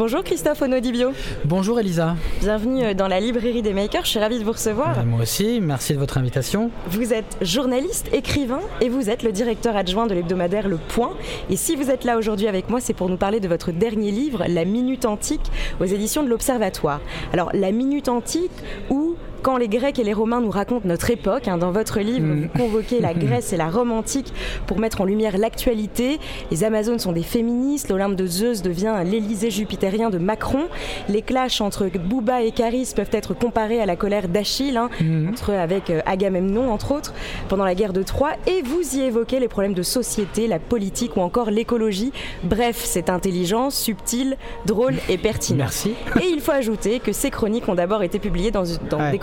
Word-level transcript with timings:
Bonjour 0.00 0.24
Christophe 0.24 0.62
Onodibio. 0.62 1.12
Bonjour 1.44 1.78
Elisa. 1.78 2.16
Bienvenue 2.40 2.84
euh, 2.84 2.94
dans 2.94 3.06
la 3.06 3.20
librairie 3.20 3.60
des 3.60 3.74
makers, 3.74 4.06
je 4.06 4.08
suis 4.08 4.18
ravie 4.18 4.38
de 4.38 4.44
vous 4.44 4.52
recevoir. 4.52 4.94
Ben, 4.94 5.04
moi 5.04 5.20
aussi, 5.20 5.60
merci 5.60 5.92
de 5.92 5.98
votre 5.98 6.16
invitation. 6.16 6.70
Vous 6.86 7.12
êtes 7.12 7.36
journaliste, 7.42 8.08
écrivain 8.14 8.60
et 8.80 8.88
vous 8.88 9.10
êtes 9.10 9.22
le 9.22 9.30
directeur 9.30 9.76
adjoint 9.76 10.06
de 10.06 10.14
l'hebdomadaire 10.14 10.68
Le 10.68 10.78
Point. 10.78 11.12
Et 11.50 11.56
si 11.56 11.76
vous 11.76 11.90
êtes 11.90 12.04
là 12.04 12.16
aujourd'hui 12.16 12.48
avec 12.48 12.70
moi, 12.70 12.80
c'est 12.80 12.94
pour 12.94 13.10
nous 13.10 13.18
parler 13.18 13.40
de 13.40 13.48
votre 13.48 13.72
dernier 13.72 14.10
livre, 14.10 14.42
La 14.48 14.64
Minute 14.64 15.04
Antique, 15.04 15.52
aux 15.82 15.84
éditions 15.84 16.22
de 16.22 16.30
l'Observatoire. 16.30 17.02
Alors, 17.34 17.50
La 17.52 17.70
Minute 17.70 18.08
Antique 18.08 18.52
ou 18.88 19.16
quand 19.42 19.56
les 19.56 19.68
Grecs 19.68 19.98
et 19.98 20.04
les 20.04 20.12
Romains 20.12 20.40
nous 20.40 20.50
racontent 20.50 20.86
notre 20.86 21.10
époque, 21.10 21.48
hein, 21.48 21.58
dans 21.58 21.70
votre 21.70 22.00
livre, 22.00 22.26
mm. 22.26 22.42
vous 22.42 22.48
convoquez 22.58 23.00
la 23.00 23.14
Grèce 23.20 23.52
et 23.52 23.56
la 23.56 23.68
Rome 23.68 23.92
antique 23.92 24.32
pour 24.66 24.78
mettre 24.78 25.00
en 25.00 25.04
lumière 25.04 25.38
l'actualité. 25.38 26.18
Les 26.50 26.64
Amazones 26.64 26.98
sont 26.98 27.12
des 27.12 27.22
féministes, 27.22 27.88
l'Olympe 27.88 28.16
de 28.16 28.26
Zeus 28.26 28.62
devient 28.62 28.96
l'Élysée 29.04 29.50
jupitérien 29.50 30.10
de 30.10 30.18
Macron. 30.18 30.66
Les 31.08 31.22
clashs 31.22 31.60
entre 31.60 31.88
Bouba 31.88 32.42
et 32.42 32.52
Caris 32.52 32.92
peuvent 32.94 33.10
être 33.12 33.34
comparés 33.34 33.80
à 33.80 33.86
la 33.86 33.96
colère 33.96 34.28
d'Achille, 34.28 34.76
hein, 34.76 34.90
mm. 35.00 35.28
entre, 35.30 35.50
avec 35.50 35.90
euh, 35.90 36.00
Agamemnon 36.06 36.70
entre 36.70 36.92
autres, 36.92 37.14
pendant 37.48 37.64
la 37.64 37.74
guerre 37.74 37.92
de 37.92 38.02
Troie. 38.02 38.32
Et 38.46 38.62
vous 38.62 38.96
y 38.96 39.00
évoquez 39.00 39.40
les 39.40 39.48
problèmes 39.48 39.74
de 39.74 39.82
société, 39.82 40.46
la 40.46 40.58
politique 40.58 41.16
ou 41.16 41.20
encore 41.20 41.50
l'écologie. 41.50 42.12
Bref, 42.44 42.80
c'est 42.84 43.10
intelligent, 43.10 43.70
subtil, 43.70 44.36
drôle 44.66 44.94
et 45.08 45.18
pertinent. 45.18 45.58
Merci. 45.58 45.94
Et 46.20 46.26
il 46.30 46.40
faut 46.40 46.52
ajouter 46.52 47.00
que 47.00 47.12
ces 47.12 47.30
chroniques 47.30 47.68
ont 47.68 47.74
d'abord 47.74 48.02
été 48.02 48.18
publiées 48.18 48.50
dans, 48.50 48.64
dans 48.88 49.10
des 49.10 49.18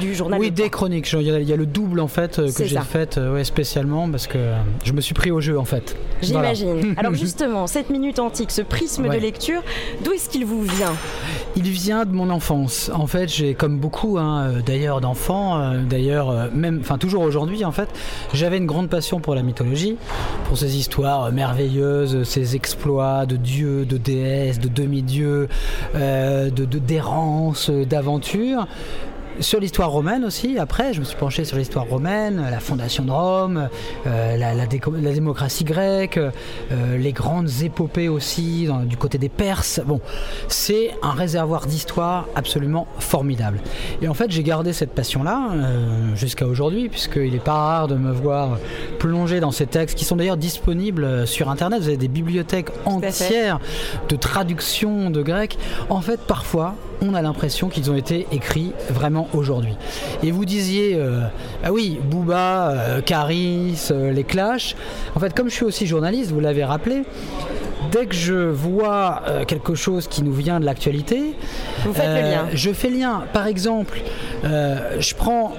du 0.00 0.14
journal. 0.14 0.40
Oui, 0.40 0.50
des 0.50 0.70
chroniques. 0.70 1.10
Il 1.12 1.22
y, 1.22 1.52
a 1.52 1.56
le 1.56 1.66
double 1.66 2.00
en 2.00 2.08
fait 2.08 2.38
euh, 2.38 2.50
que 2.52 2.64
j'ai 2.64 2.78
fait 2.80 3.18
euh, 3.18 3.34
ouais, 3.34 3.44
spécialement 3.44 4.10
parce 4.10 4.26
que 4.26 4.38
je 4.84 4.92
me 4.92 5.00
suis 5.00 5.14
pris 5.14 5.30
au 5.30 5.40
jeu 5.40 5.58
en 5.58 5.64
fait. 5.64 5.96
J'imagine. 6.22 6.94
Alors 6.98 7.14
justement, 7.14 7.66
cette 7.66 7.90
minute 7.90 8.18
antique, 8.18 8.50
ce 8.50 8.62
prisme 8.62 9.08
de 9.08 9.16
lecture, 9.16 9.62
d'où 10.04 10.12
est-ce 10.12 10.28
qu'il 10.28 10.44
vous 10.44 10.62
vient? 10.62 10.94
Il 11.56 11.64
vient 11.64 12.04
de 12.04 12.12
mon 12.12 12.30
enfance. 12.30 12.90
En 12.94 13.06
fait, 13.06 13.28
j'ai 13.28 13.54
comme 13.54 13.78
beaucoup 13.78 14.18
hein, 14.18 14.48
euh, 14.48 14.62
d'ailleurs 14.64 15.00
d'enfants, 15.00 15.74
d'ailleurs 15.88 16.50
même, 16.54 16.80
enfin 16.80 16.98
toujours 16.98 17.22
aujourd'hui 17.22 17.64
en 17.64 17.72
fait, 17.72 17.88
j'avais 18.32 18.58
une 18.58 18.66
grande 18.66 18.88
passion 18.88 19.20
pour 19.20 19.34
la 19.34 19.42
mythologie, 19.42 19.96
pour 20.48 20.58
ces 20.58 20.76
histoires 20.76 21.32
merveilleuses, 21.32 22.22
ces 22.24 22.56
exploits 22.56 23.26
de 23.26 23.36
dieux, 23.36 23.84
de 23.84 23.96
déesses, 23.96 24.58
de 24.58 24.68
demi-dieux, 24.68 25.48
de 25.94 26.50
d'errance, 26.76 27.70
d'aventures 27.70 28.66
sur 29.40 29.60
l'histoire 29.60 29.90
romaine 29.90 30.24
aussi. 30.24 30.58
Après, 30.58 30.92
je 30.92 31.00
me 31.00 31.04
suis 31.04 31.16
penché 31.16 31.44
sur 31.44 31.56
l'histoire 31.56 31.86
romaine, 31.86 32.44
la 32.50 32.60
fondation 32.60 33.04
de 33.04 33.10
Rome, 33.10 33.68
euh, 34.06 34.36
la, 34.36 34.66
démocratie 34.66 35.64
grecque, 35.64 36.18
euh, 36.18 36.96
les 36.96 37.12
grandes 37.12 37.50
épopées 37.62 38.08
aussi 38.08 38.68
du 38.84 38.96
côté 38.96 39.18
des 39.18 39.28
Perses. 39.28 39.80
Bon, 39.84 40.00
c'est 40.48 40.90
un 41.02 41.12
réservoir 41.12 41.66
d'histoire 41.66 42.26
absolument 42.34 42.86
formidable. 42.98 43.60
Et 44.02 44.08
en 44.08 44.14
fait, 44.14 44.30
j'ai 44.30 44.42
gardé 44.42 44.72
cette 44.72 44.92
passion-là 44.92 45.50
euh, 45.52 46.16
jusqu'à 46.16 46.46
aujourd'hui, 46.46 46.88
puisqu'il 46.88 47.32
n'est 47.32 47.38
pas 47.38 47.54
rare 47.54 47.88
de 47.88 47.96
me 47.96 48.12
voir 48.12 48.58
plonger 48.98 49.40
dans 49.40 49.50
ces 49.50 49.66
textes 49.66 49.98
qui 49.98 50.04
sont 50.04 50.16
d'ailleurs 50.16 50.36
disponibles 50.36 51.26
sur 51.26 51.50
Internet. 51.50 51.80
Vous 51.80 51.88
avez 51.88 51.96
des 51.96 52.08
bibliothèques 52.08 52.70
entières 52.84 53.60
de 54.08 54.16
traduction 54.16 55.10
de 55.10 55.22
grec. 55.22 55.58
En 55.90 56.00
fait, 56.00 56.20
parfois, 56.20 56.74
on 57.02 57.14
a 57.14 57.22
l'impression 57.22 57.68
qu'ils 57.68 57.90
ont 57.90 57.96
été 57.96 58.26
écrits 58.32 58.72
vraiment 58.90 59.28
aujourd'hui. 59.32 59.74
Et 60.22 60.30
vous 60.30 60.44
disiez, 60.44 60.94
euh, 60.94 61.22
ah 61.64 61.72
oui, 61.72 61.98
Booba, 62.02 62.70
euh, 62.70 63.00
Caris, 63.00 63.88
euh, 63.90 64.12
les 64.12 64.24
Clash. 64.24 64.76
En 65.14 65.20
fait, 65.20 65.34
comme 65.34 65.48
je 65.48 65.54
suis 65.54 65.64
aussi 65.64 65.86
journaliste, 65.86 66.30
vous 66.30 66.40
l'avez 66.40 66.64
rappelé, 66.64 67.02
dès 67.92 68.06
que 68.06 68.14
je 68.14 68.34
vois 68.34 69.22
quelque 69.46 69.74
chose 69.74 70.08
qui 70.08 70.22
nous 70.22 70.32
vient 70.32 70.60
de 70.60 70.64
l'actualité. 70.64 71.34
Je 72.52 72.72
fais 72.72 72.90
lien. 72.90 73.24
Par 73.32 73.46
exemple, 73.46 74.00
je 74.42 75.14
prends 75.14 75.52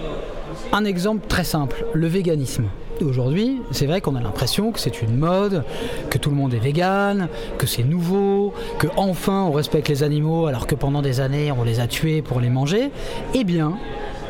un 0.73 0.85
exemple 0.85 1.27
très 1.27 1.43
simple, 1.43 1.85
le 1.93 2.07
véganisme. 2.07 2.65
Aujourd'hui, 3.03 3.61
c'est 3.71 3.85
vrai 3.85 4.01
qu'on 4.01 4.15
a 4.15 4.21
l'impression 4.21 4.71
que 4.71 4.79
c'est 4.79 5.01
une 5.01 5.15
mode, 5.15 5.63
que 6.09 6.17
tout 6.17 6.29
le 6.29 6.35
monde 6.35 6.53
est 6.53 6.59
vegan, 6.59 7.27
que 7.57 7.67
c'est 7.67 7.83
nouveau, 7.83 8.53
que 8.79 8.87
enfin 8.95 9.43
on 9.43 9.51
respecte 9.51 9.87
les 9.89 10.03
animaux 10.03 10.47
alors 10.47 10.67
que 10.67 10.75
pendant 10.75 11.01
des 11.01 11.19
années 11.19 11.51
on 11.51 11.63
les 11.63 11.79
a 11.79 11.87
tués 11.87 12.21
pour 12.21 12.39
les 12.39 12.49
manger. 12.49 12.89
Eh 13.35 13.43
bien, 13.43 13.77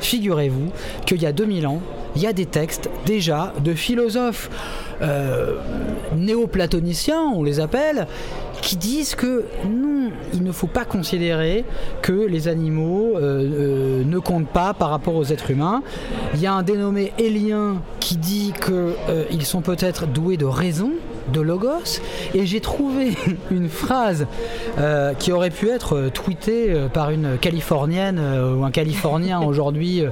figurez-vous 0.02 0.72
qu'il 1.06 1.22
y 1.22 1.26
a 1.26 1.32
2000 1.32 1.68
ans, 1.68 1.82
il 2.16 2.22
y 2.22 2.28
a 2.28 2.34
des 2.34 2.46
textes 2.46 2.90
déjà 3.06 3.54
de 3.64 3.74
philosophes 3.74 4.50
euh, 5.02 5.58
néoplatoniciens, 6.16 7.32
on 7.36 7.44
les 7.44 7.60
appelle, 7.60 8.08
qui 8.68 8.76
disent 8.76 9.16
que 9.16 9.46
non, 9.66 10.12
il 10.34 10.44
ne 10.44 10.52
faut 10.52 10.68
pas 10.68 10.84
considérer 10.84 11.64
que 12.02 12.12
les 12.12 12.50
animaux 12.50 13.14
euh, 13.16 13.22
euh, 13.22 14.04
ne 14.04 14.20
comptent 14.20 14.50
pas 14.50 14.74
par 14.74 14.90
rapport 14.90 15.16
aux 15.16 15.24
êtres 15.24 15.52
humains. 15.52 15.84
Il 16.34 16.42
y 16.42 16.48
a 16.48 16.54
un 16.54 16.64
dénommé 16.64 17.14
Élien 17.18 17.82
qui 18.02 18.18
dit 18.18 18.52
qu'ils 18.60 19.46
sont 19.46 19.62
peut-être 19.62 20.06
doués 20.06 20.36
de 20.36 20.44
raison, 20.44 20.92
de 21.32 21.42
Logos 21.42 22.02
et 22.34 22.46
j'ai 22.46 22.62
trouvé 22.62 23.16
une 23.52 23.70
phrase 23.70 24.28
euh, 24.78 25.14
qui 25.14 25.32
aurait 25.32 25.50
pu 25.50 25.70
être 25.70 25.96
euh, 25.96 26.10
tweetée 26.10 26.68
euh, 26.70 26.88
par 26.88 27.12
une 27.12 27.38
Californienne 27.38 28.20
ou 28.20 28.64
un 28.64 28.72
Californien 28.72 29.42
aujourd'hui 29.46 30.04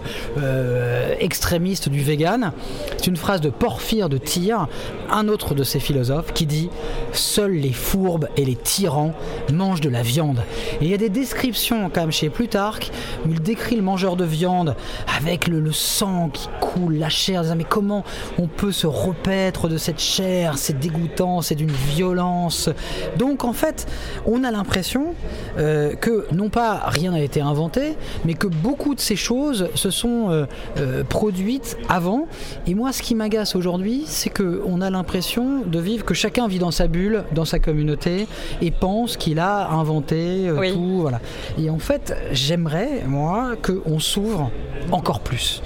extrémiste 1.20 1.90
du 1.90 2.02
vegan. 2.02 2.52
C'est 2.98 3.08
une 3.08 3.16
phrase 3.16 3.42
de 3.42 3.50
Porphyre 3.50 4.10
de 4.10 4.18
Tyr, 4.18 4.68
un 5.10 5.28
autre 5.28 5.54
de 5.54 5.64
ces 5.64 5.80
philosophes, 5.80 6.34
qui 6.34 6.46
dit 6.46 6.70
Seuls 7.12 7.54
les 7.54 7.72
fourbes 7.72 8.28
et 8.38 8.46
les 8.46 8.56
tyrans 8.56 9.14
mangent 9.52 9.82
de 9.82 9.90
la 9.90 10.02
viande. 10.02 10.44
Et 10.82 10.86
il 10.86 10.92
y 10.92 10.94
a 10.94 10.98
des 10.98 11.10
descriptions 11.10 11.90
quand 11.94 12.02
même 12.02 12.12
chez 12.12 12.30
Plutarque 12.30 12.92
où 13.26 13.32
il 13.32 13.42
décrit 13.42 13.76
le 13.76 13.82
mangeur 13.82 14.16
de 14.16 14.26
viande 14.26 14.76
avec 15.18 15.48
le, 15.48 15.72
sang 15.72 16.30
qui 16.32 16.48
coule, 16.60 16.98
la 16.98 17.10
chair, 17.10 17.44
mais 17.56 17.64
comment 17.64 18.04
on 18.38 18.48
peut 18.48 18.72
se 18.72 18.88
repaître 18.88 19.68
de 19.68 19.78
cette 19.78 20.00
chair, 20.00 20.58
c'est 20.58 20.80
dégoûtant 20.80 21.05
c'est 21.42 21.56
d'une 21.56 21.72
violence. 21.72 22.70
Donc 23.18 23.44
en 23.44 23.54
fait, 23.54 23.88
on 24.26 24.44
a 24.44 24.52
l'impression 24.52 25.14
euh, 25.58 25.96
que 25.96 26.26
non 26.32 26.50
pas 26.50 26.82
rien 26.86 27.12
n'a 27.12 27.22
été 27.22 27.42
inventé, 27.42 27.96
mais 28.26 28.34
que 28.34 28.48
beaucoup 28.48 28.96
de 28.96 29.00
ces 29.00 29.16
choses 29.16 29.70
se 29.76 29.90
sont 29.90 30.30
euh, 30.30 30.46
euh, 30.78 31.04
produites 31.04 31.78
avant. 31.90 32.28
Et 32.68 32.74
moi, 32.74 32.92
ce 32.92 33.02
qui 33.02 33.16
m'agace 33.16 33.56
aujourd'hui, 33.56 34.04
c'est 34.06 34.30
que 34.30 34.62
on 34.66 34.82
a 34.82 34.90
l'impression 34.90 35.62
de 35.66 35.80
vivre 35.80 36.06
que 36.06 36.14
chacun 36.14 36.48
vit 36.48 36.60
dans 36.60 36.72
sa 36.72 36.88
bulle, 36.88 37.24
dans 37.34 37.46
sa 37.46 37.60
communauté, 37.60 38.28
et 38.62 38.72
pense 38.72 39.18
qu'il 39.18 39.40
a 39.40 39.70
inventé 39.70 40.50
tout. 40.74 41.02
Voilà. 41.02 41.20
Et 41.58 41.70
en 41.70 41.80
fait, 41.80 42.16
j'aimerais 42.32 43.04
moi 43.08 43.54
qu'on 43.62 44.00
s'ouvre 44.00 44.52
encore 44.92 45.20
plus. 45.20 45.62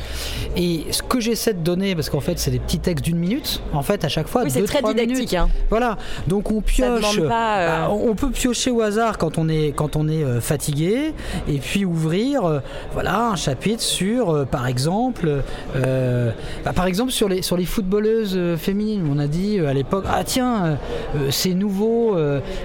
Et 0.55 0.85
ce 0.91 1.01
que 1.01 1.19
j'essaie 1.19 1.53
de 1.53 1.59
donner, 1.59 1.95
parce 1.95 2.09
qu'en 2.09 2.19
fait, 2.19 2.39
c'est 2.39 2.51
des 2.51 2.59
petits 2.59 2.79
textes 2.79 3.05
d'une 3.05 3.17
minute, 3.17 3.61
en 3.73 3.81
fait, 3.81 4.03
à 4.03 4.09
chaque 4.09 4.27
fois, 4.27 4.43
oui, 4.43 4.51
deux, 4.51 4.63
très 4.63 4.79
trois 4.79 4.93
minutes. 4.93 5.28
Hein. 5.33 5.49
Voilà. 5.69 5.97
Donc 6.27 6.51
on 6.51 6.61
pioche. 6.61 7.19
Euh, 7.19 7.27
bah, 7.27 7.89
on 7.91 8.15
peut 8.15 8.29
piocher 8.29 8.71
au 8.71 8.81
hasard 8.81 9.17
quand 9.17 9.37
on 9.37 9.49
est 9.49 9.73
quand 9.75 9.95
on 9.95 10.07
est 10.07 10.23
euh, 10.23 10.41
fatigué, 10.41 11.13
et 11.47 11.57
puis 11.57 11.85
ouvrir, 11.85 12.45
euh, 12.45 12.59
voilà, 12.93 13.29
un 13.29 13.35
chapitre 13.35 13.81
sur, 13.81 14.45
par 14.47 14.67
exemple, 14.67 15.41
bah, 15.73 16.73
par 16.73 16.85
exemple 16.85 17.11
sur 17.11 17.29
les 17.29 17.41
sur 17.41 17.57
les 17.57 17.65
footballeuses 17.65 18.39
féminines. 18.57 19.07
On 19.11 19.19
a 19.19 19.27
dit 19.27 19.59
à 19.59 19.73
l'époque, 19.73 20.05
ah 20.07 20.23
tiens, 20.23 20.77
c'est 21.29 21.53
nouveau, 21.53 22.17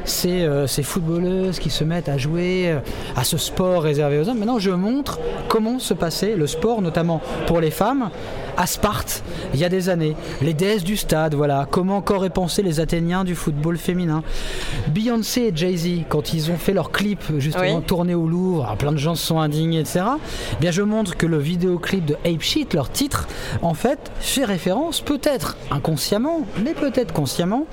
c'est 0.05 0.47
ces 0.67 0.83
footballeuses 0.83 1.59
qui 1.59 1.71
se 1.71 1.85
mettent 1.85 2.09
à 2.09 2.19
jouer 2.19 2.75
à 3.17 3.25
ce 3.25 3.39
sport 3.39 3.83
réservé 3.83 4.19
aux 4.19 4.29
hommes. 4.29 4.39
Maintenant, 4.39 4.59
je 4.59 4.71
montre 4.71 5.19
comment 5.49 5.79
se 5.79 5.95
passait 5.95 6.37
le 6.37 6.47
sport, 6.47 6.83
notamment 6.83 7.21
pour 7.47 7.61
les 7.61 7.71
femmes, 7.71 8.11
à 8.57 8.67
Sparte, 8.67 9.23
il 9.53 9.61
y 9.61 9.65
a 9.65 9.69
des 9.69 9.89
années. 9.89 10.17
Les 10.43 10.55
déesses 10.55 10.85
du 10.85 10.97
stade, 10.97 11.35
voilà. 11.35 11.67
Comment 11.71 12.01
qu'auraient 12.01 12.31
pensé 12.31 12.63
les 12.63 12.81
Athéniens 12.81 13.25
du 13.25 13.35
football 13.35 13.77
féminin. 13.79 14.23
Beyoncé 14.89 15.43
et 15.43 15.53
Jay-Z, 15.55 16.05
quand 16.09 16.33
ils 16.33 16.51
ont 16.51 16.57
fait 16.57 16.73
leur 16.73 16.91
clip 16.91 17.21
justement 17.39 17.81
tourné 17.81 18.15
au 18.15 18.27
Louvre, 18.27 18.75
plein 18.79 18.93
de 18.93 18.99
gens 18.99 19.15
se 19.15 19.27
sont 19.27 19.41
indignés, 19.41 19.81
etc. 19.81 20.05
Eh 20.53 20.57
bien, 20.61 20.71
je 20.71 20.83
montre 20.83 21.17
que 21.17 21.27
le 21.27 21.39
vidéoclip 21.39 22.05
de 22.05 22.15
Ape 22.25 22.41
Sheet, 22.43 22.69
leur 22.75 22.91
titre, 22.91 23.29
en 23.63 23.75
fait, 23.75 24.11
fait 24.21 24.45
référence, 24.45 25.01
peut-être 25.01 25.57
inconsciemment, 25.71 26.41
mais 26.63 26.75
peut-être 26.75 27.13
consciemment, 27.13 27.67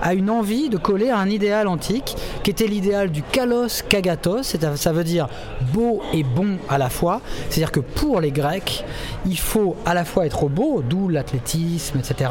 à 0.00 0.14
une 0.14 0.30
envie 0.30 0.68
de 0.68 0.76
coller 0.76 1.10
à 1.10 1.18
un 1.18 1.28
idéal 1.28 1.68
antique 1.68 2.16
qui 2.42 2.50
était 2.50 2.66
l'idéal 2.66 3.10
du 3.10 3.22
kalos 3.22 3.82
kagatos, 3.88 4.56
ça 4.76 4.92
veut 4.92 5.04
dire 5.04 5.28
beau 5.72 6.00
et 6.12 6.22
bon 6.22 6.56
à 6.68 6.78
la 6.78 6.88
fois. 6.88 7.20
C'est-à-dire 7.48 7.72
que 7.72 7.80
pour 7.80 8.20
les 8.20 8.30
Grecs, 8.30 8.84
il 9.26 9.38
faut 9.38 9.76
à 9.84 9.94
la 9.94 10.04
fois 10.04 10.17
être 10.26 10.48
beau, 10.48 10.82
d'où 10.88 11.08
l'athlétisme, 11.08 11.98
etc., 11.98 12.30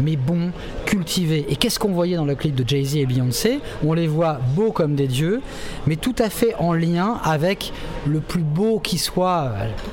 mais 0.00 0.16
bon, 0.16 0.50
cultivé. 0.86 1.46
Et 1.48 1.56
qu'est-ce 1.56 1.78
qu'on 1.78 1.92
voyait 1.92 2.16
dans 2.16 2.24
le 2.24 2.34
clip 2.34 2.54
de 2.54 2.66
Jay-Z 2.66 2.96
et 2.96 3.06
Beyoncé? 3.06 3.60
On 3.84 3.92
les 3.92 4.06
voit 4.06 4.38
beaux 4.54 4.72
comme 4.72 4.94
des 4.94 5.06
dieux, 5.06 5.40
mais 5.86 5.96
tout 5.96 6.14
à 6.18 6.30
fait 6.30 6.54
en 6.58 6.72
lien 6.72 7.18
avec 7.24 7.72
le 8.06 8.20
plus 8.20 8.42
beau 8.42 8.78
qui 8.80 8.98
soit 8.98 9.52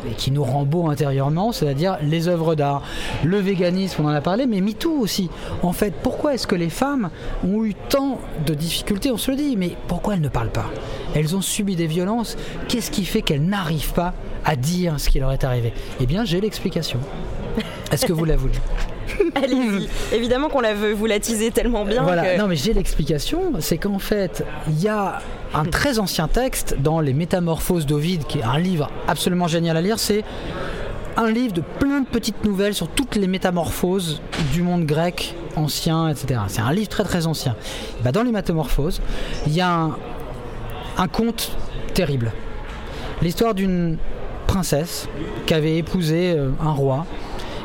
et 0.10 0.14
qui 0.14 0.32
nous 0.32 0.44
rend 0.44 0.64
beau 0.64 0.90
intérieurement, 0.90 1.52
c'est-à-dire 1.52 1.98
les 2.02 2.28
œuvres 2.28 2.56
d'art. 2.56 2.82
Le 3.24 3.38
véganisme, 3.38 4.04
on 4.04 4.08
en 4.08 4.14
a 4.14 4.22
parlé, 4.22 4.46
mais 4.46 4.62
MeToo 4.62 4.92
aussi. 4.92 5.30
En 5.64 5.74
fait, 5.74 5.94
pourquoi 6.04 6.34
est-ce 6.34 6.48
que 6.48 6.56
les 6.56 6.70
femmes 6.70 7.10
ont 7.44 7.64
eu 7.64 7.74
tant 7.90 8.20
de 8.46 8.54
difficultés? 8.54 9.12
On 9.12 9.18
se 9.18 9.32
le 9.32 9.38
dit, 9.38 9.56
mais 9.58 9.76
pourquoi 9.88 10.14
elles 10.16 10.22
ne 10.22 10.30
parlent 10.30 10.50
pas? 10.52 10.70
Elles 11.14 11.36
ont 11.36 11.42
subi 11.42 11.76
des 11.76 11.88
violences. 11.88 12.38
Qu'est-ce 12.68 12.92
qui 12.92 13.06
fait 13.06 13.22
qu'elles 13.22 13.46
n'arrivent 13.46 13.94
pas 13.94 14.14
à 14.46 14.56
dire 14.56 15.00
ce 15.00 15.10
qui 15.10 15.20
leur 15.20 15.32
est 15.32 15.44
arrivé 15.44 15.74
Eh 16.00 16.06
bien, 16.06 16.24
j'ai 16.24 16.40
l'explication. 16.40 17.00
Est-ce 17.92 18.06
que 18.06 18.14
vous 18.14 18.26
la 18.26 18.36
voulez? 18.36 18.54
Allez-y. 19.36 19.90
Évidemment 20.16 20.50
qu'on 20.50 20.62
la 20.62 20.74
veut, 20.74 20.94
vous 20.94 21.06
la 21.06 21.20
teasez 21.20 21.52
tellement 21.52 21.86
bien. 21.86 22.04
Voilà, 22.04 22.38
non 22.38 22.48
mais 22.48 22.56
j'ai 22.56 22.74
l'explication, 22.74 23.54
c'est 23.60 23.78
qu'en 23.78 24.00
fait, 24.00 24.44
il 24.68 24.82
y 24.82 24.88
a 24.88 25.22
un 25.54 25.66
très 25.66 26.00
ancien 26.00 26.28
texte 26.28 26.76
dans 26.80 27.00
les 27.00 27.14
Métamorphoses 27.14 27.86
d'Ovide, 27.86 28.26
qui 28.26 28.40
est 28.40 28.44
un 28.44 28.60
livre 28.60 28.90
absolument 29.08 29.48
génial 29.48 29.78
à 29.78 29.82
lire, 29.82 30.00
c'est 30.00 30.24
un 31.18 31.30
livre 31.32 31.54
de 31.54 31.62
plein 31.62 32.02
de 32.02 32.08
petites 32.08 32.44
nouvelles 32.44 32.74
sur 32.74 32.90
toutes 32.90 33.16
les 33.16 33.28
métamorphoses 33.28 34.22
du 34.52 34.62
monde 34.62 34.86
grec 34.86 35.36
ancien, 35.56 36.10
etc. 36.10 36.42
C'est 36.48 36.62
un 36.62 36.74
livre 36.74 36.90
très 36.90 37.06
très 37.06 37.26
ancien. 37.26 37.56
Bah, 38.04 38.12
dans 38.12 38.24
les 38.24 38.34
métamorphoses, 38.34 39.02
il 39.48 39.54
y 39.54 39.62
a 39.62 39.70
un, 39.72 39.98
un 40.98 41.08
conte 41.08 41.56
terrible. 41.94 42.34
L'histoire 43.22 43.54
d'une 43.54 43.98
princesse 44.46 45.08
qui 45.46 45.54
avait 45.54 45.78
épousé 45.78 46.34
euh, 46.36 46.50
un 46.62 46.72
roi 46.72 47.06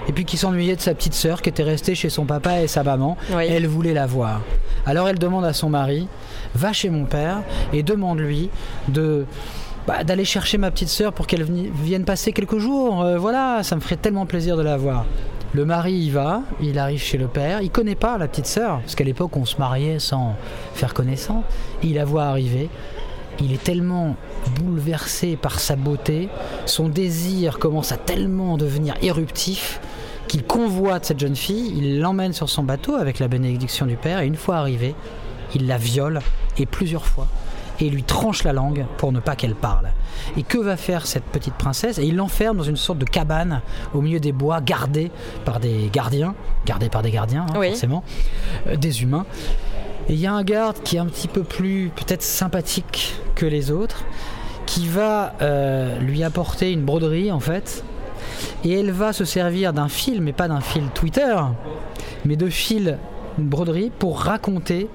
et 0.08 0.12
puis 0.12 0.24
qui 0.24 0.36
s'ennuyait 0.36 0.76
de 0.76 0.80
sa 0.80 0.94
petite 0.94 1.14
sœur 1.14 1.42
qui 1.42 1.48
était 1.48 1.62
restée 1.62 1.94
chez 1.94 2.10
son 2.10 2.24
papa 2.24 2.62
et 2.62 2.66
sa 2.66 2.82
maman. 2.82 3.16
elle 3.30 3.66
voulait 3.66 3.94
la 3.94 4.06
voir. 4.06 4.40
Alors 4.86 5.08
elle 5.08 5.18
demande 5.18 5.44
à 5.44 5.52
son 5.52 5.68
mari, 5.68 6.08
va 6.54 6.72
chez 6.72 6.90
mon 6.90 7.04
père 7.04 7.42
et 7.72 7.82
demande-lui 7.82 8.50
de 8.88 9.26
bah, 9.86 10.04
d'aller 10.04 10.24
chercher 10.24 10.58
ma 10.58 10.70
petite 10.70 10.88
sœur 10.88 11.12
pour 11.12 11.26
qu'elle 11.26 11.44
vienne 11.44 12.04
passer 12.04 12.32
quelques 12.32 12.58
jours. 12.58 13.02
Euh, 13.02 13.18
voilà, 13.18 13.62
ça 13.62 13.76
me 13.76 13.80
ferait 13.80 13.96
tellement 13.96 14.26
plaisir 14.26 14.56
de 14.56 14.62
la 14.62 14.76
voir. 14.76 15.06
Le 15.52 15.64
mari 15.64 15.92
y 15.92 16.10
va, 16.10 16.42
il 16.60 16.78
arrive 16.78 17.00
chez 17.00 17.18
le 17.18 17.26
père, 17.26 17.60
il 17.60 17.70
connaît 17.70 17.96
pas 17.96 18.18
la 18.18 18.28
petite 18.28 18.46
sœur, 18.46 18.78
parce 18.80 18.94
qu'à 18.94 19.02
l'époque 19.02 19.36
on 19.36 19.44
se 19.44 19.56
mariait 19.56 19.98
sans 19.98 20.36
faire 20.74 20.94
connaissance. 20.94 21.42
Il 21.82 21.94
la 21.94 22.04
voit 22.04 22.24
arriver, 22.24 22.68
il 23.40 23.52
est 23.52 23.62
tellement 23.62 24.16
bouleversé 24.60 25.36
par 25.36 25.60
sa 25.60 25.76
beauté, 25.76 26.28
son 26.66 26.88
désir 26.88 27.58
commence 27.58 27.92
à 27.92 27.96
tellement 27.96 28.56
devenir 28.56 28.94
éruptif 29.02 29.80
qu'il 30.28 30.44
convoite 30.44 31.06
cette 31.06 31.18
jeune 31.18 31.36
fille, 31.36 31.72
il 31.76 32.00
l'emmène 32.00 32.32
sur 32.32 32.48
son 32.48 32.62
bateau 32.62 32.94
avec 32.94 33.18
la 33.18 33.28
bénédiction 33.28 33.86
du 33.86 33.96
père, 33.96 34.20
et 34.20 34.26
une 34.26 34.36
fois 34.36 34.56
arrivé, 34.56 34.94
il 35.54 35.66
la 35.66 35.76
viole, 35.76 36.20
et 36.56 36.66
plusieurs 36.66 37.04
fois, 37.04 37.26
et 37.80 37.90
lui 37.90 38.02
tranche 38.02 38.44
la 38.44 38.52
langue 38.52 38.86
pour 38.98 39.10
ne 39.10 39.20
pas 39.20 39.34
qu'elle 39.34 39.54
parle. 39.54 39.90
Et 40.36 40.42
que 40.42 40.58
va 40.58 40.76
faire 40.76 41.06
cette 41.06 41.24
petite 41.24 41.54
princesse? 41.54 41.98
Et 41.98 42.04
il 42.04 42.16
l'enferme 42.16 42.58
dans 42.58 42.62
une 42.62 42.76
sorte 42.76 42.98
de 42.98 43.04
cabane 43.04 43.62
au 43.94 44.02
milieu 44.02 44.20
des 44.20 44.32
bois, 44.32 44.60
gardée 44.60 45.10
par 45.44 45.58
des 45.60 45.88
gardiens, 45.92 46.34
gardée 46.66 46.90
par 46.90 47.02
des 47.02 47.10
gardiens, 47.10 47.46
hein, 47.50 47.62
forcément, 47.62 48.04
euh, 48.66 48.76
des 48.76 49.02
humains. 49.02 49.26
Et 50.08 50.14
il 50.14 50.20
y 50.20 50.26
a 50.26 50.32
un 50.32 50.42
garde 50.42 50.76
qui 50.82 50.96
est 50.96 51.00
un 51.00 51.06
petit 51.06 51.28
peu 51.28 51.42
plus 51.42 51.90
peut-être 51.94 52.22
sympathique 52.22 53.14
que 53.34 53.46
les 53.46 53.70
autres, 53.70 54.04
qui 54.66 54.86
va 54.88 55.34
euh, 55.42 55.98
lui 55.98 56.22
apporter 56.22 56.72
une 56.72 56.84
broderie 56.84 57.30
en 57.30 57.40
fait, 57.40 57.84
et 58.64 58.72
elle 58.72 58.90
va 58.90 59.12
se 59.12 59.24
servir 59.24 59.72
d'un 59.72 59.88
fil, 59.88 60.20
mais 60.20 60.32
pas 60.32 60.48
d'un 60.48 60.60
fil 60.60 60.84
Twitter, 60.94 61.36
mais 62.24 62.36
de 62.36 62.48
fil 62.48 62.98
broderie 63.38 63.90
pour 63.98 64.20
raconter 64.20 64.88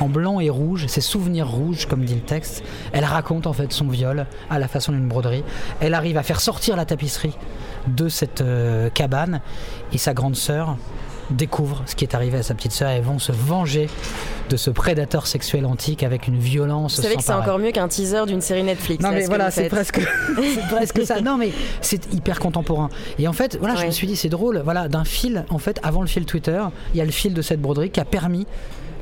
en 0.00 0.08
blanc 0.08 0.40
et 0.40 0.50
rouge, 0.50 0.86
ses 0.86 1.00
souvenirs 1.00 1.48
rouges, 1.48 1.86
comme 1.86 2.04
dit 2.04 2.14
le 2.14 2.20
texte. 2.20 2.62
Elle 2.92 3.04
raconte 3.04 3.46
en 3.46 3.52
fait 3.52 3.72
son 3.72 3.88
viol 3.88 4.26
à 4.48 4.58
la 4.58 4.68
façon 4.68 4.92
d'une 4.92 5.08
broderie. 5.08 5.44
Elle 5.80 5.94
arrive 5.94 6.16
à 6.16 6.22
faire 6.22 6.40
sortir 6.40 6.76
la 6.76 6.86
tapisserie 6.86 7.36
de 7.86 8.08
cette 8.08 8.40
euh, 8.40 8.88
cabane 8.90 9.40
et 9.92 9.98
sa 9.98 10.14
grande 10.14 10.36
sœur 10.36 10.76
découvre 11.30 11.82
ce 11.86 11.94
qui 11.94 12.04
est 12.04 12.14
arrivé 12.14 12.38
à 12.38 12.42
sa 12.42 12.54
petite 12.54 12.72
sœur 12.72 12.90
et 12.90 13.00
vont 13.00 13.18
se 13.18 13.32
venger 13.32 13.88
de 14.50 14.56
ce 14.56 14.70
prédateur 14.70 15.28
sexuel 15.28 15.64
antique 15.64 16.02
avec 16.02 16.26
une 16.26 16.38
violence. 16.38 16.96
Vous 16.96 17.02
savez 17.02 17.14
que 17.14 17.22
c'est 17.22 17.32
encore 17.32 17.58
mieux 17.58 17.70
qu'un 17.70 17.88
teaser 17.88 18.26
d'une 18.26 18.40
série 18.40 18.64
Netflix. 18.64 19.02
Non 19.02 19.12
mais 19.12 19.24
voilà, 19.24 19.50
c'est 19.50 19.68
presque, 19.68 20.00
presque 20.70 21.06
ça. 21.06 21.20
Non 21.20 21.38
mais 21.38 21.52
c'est 21.80 22.12
hyper 22.12 22.40
contemporain. 22.40 22.90
Et 23.18 23.28
en 23.28 23.32
fait, 23.32 23.56
voilà, 23.58 23.76
je 23.76 23.86
me 23.86 23.90
suis 23.92 24.08
dit 24.08 24.16
c'est 24.16 24.28
drôle, 24.28 24.60
voilà, 24.64 24.88
d'un 24.88 25.04
fil. 25.04 25.44
En 25.50 25.58
fait, 25.58 25.78
avant 25.84 26.00
le 26.00 26.08
fil 26.08 26.26
Twitter, 26.26 26.60
il 26.92 26.98
y 26.98 27.00
a 27.00 27.04
le 27.04 27.12
fil 27.12 27.32
de 27.32 27.42
cette 27.42 27.60
broderie 27.60 27.90
qui 27.90 28.00
a 28.00 28.04
permis 28.04 28.46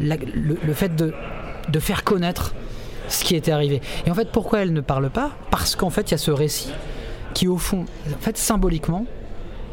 le, 0.00 0.72
fait 0.74 0.94
de, 0.94 1.14
de 1.70 1.80
faire 1.80 2.04
connaître 2.04 2.54
ce 3.08 3.24
qui 3.24 3.34
était 3.34 3.52
arrivé. 3.52 3.80
Et 4.06 4.10
en 4.10 4.14
fait, 4.14 4.30
pourquoi 4.30 4.60
elle 4.60 4.74
ne 4.74 4.82
parle 4.82 5.08
pas? 5.08 5.32
Parce 5.50 5.76
qu'en 5.76 5.90
fait, 5.90 6.10
il 6.10 6.12
y 6.12 6.14
a 6.14 6.18
ce 6.18 6.30
récit 6.30 6.70
qui, 7.32 7.48
au 7.48 7.56
fond, 7.56 7.86
en 8.06 8.20
fait, 8.20 8.36
symboliquement, 8.36 9.06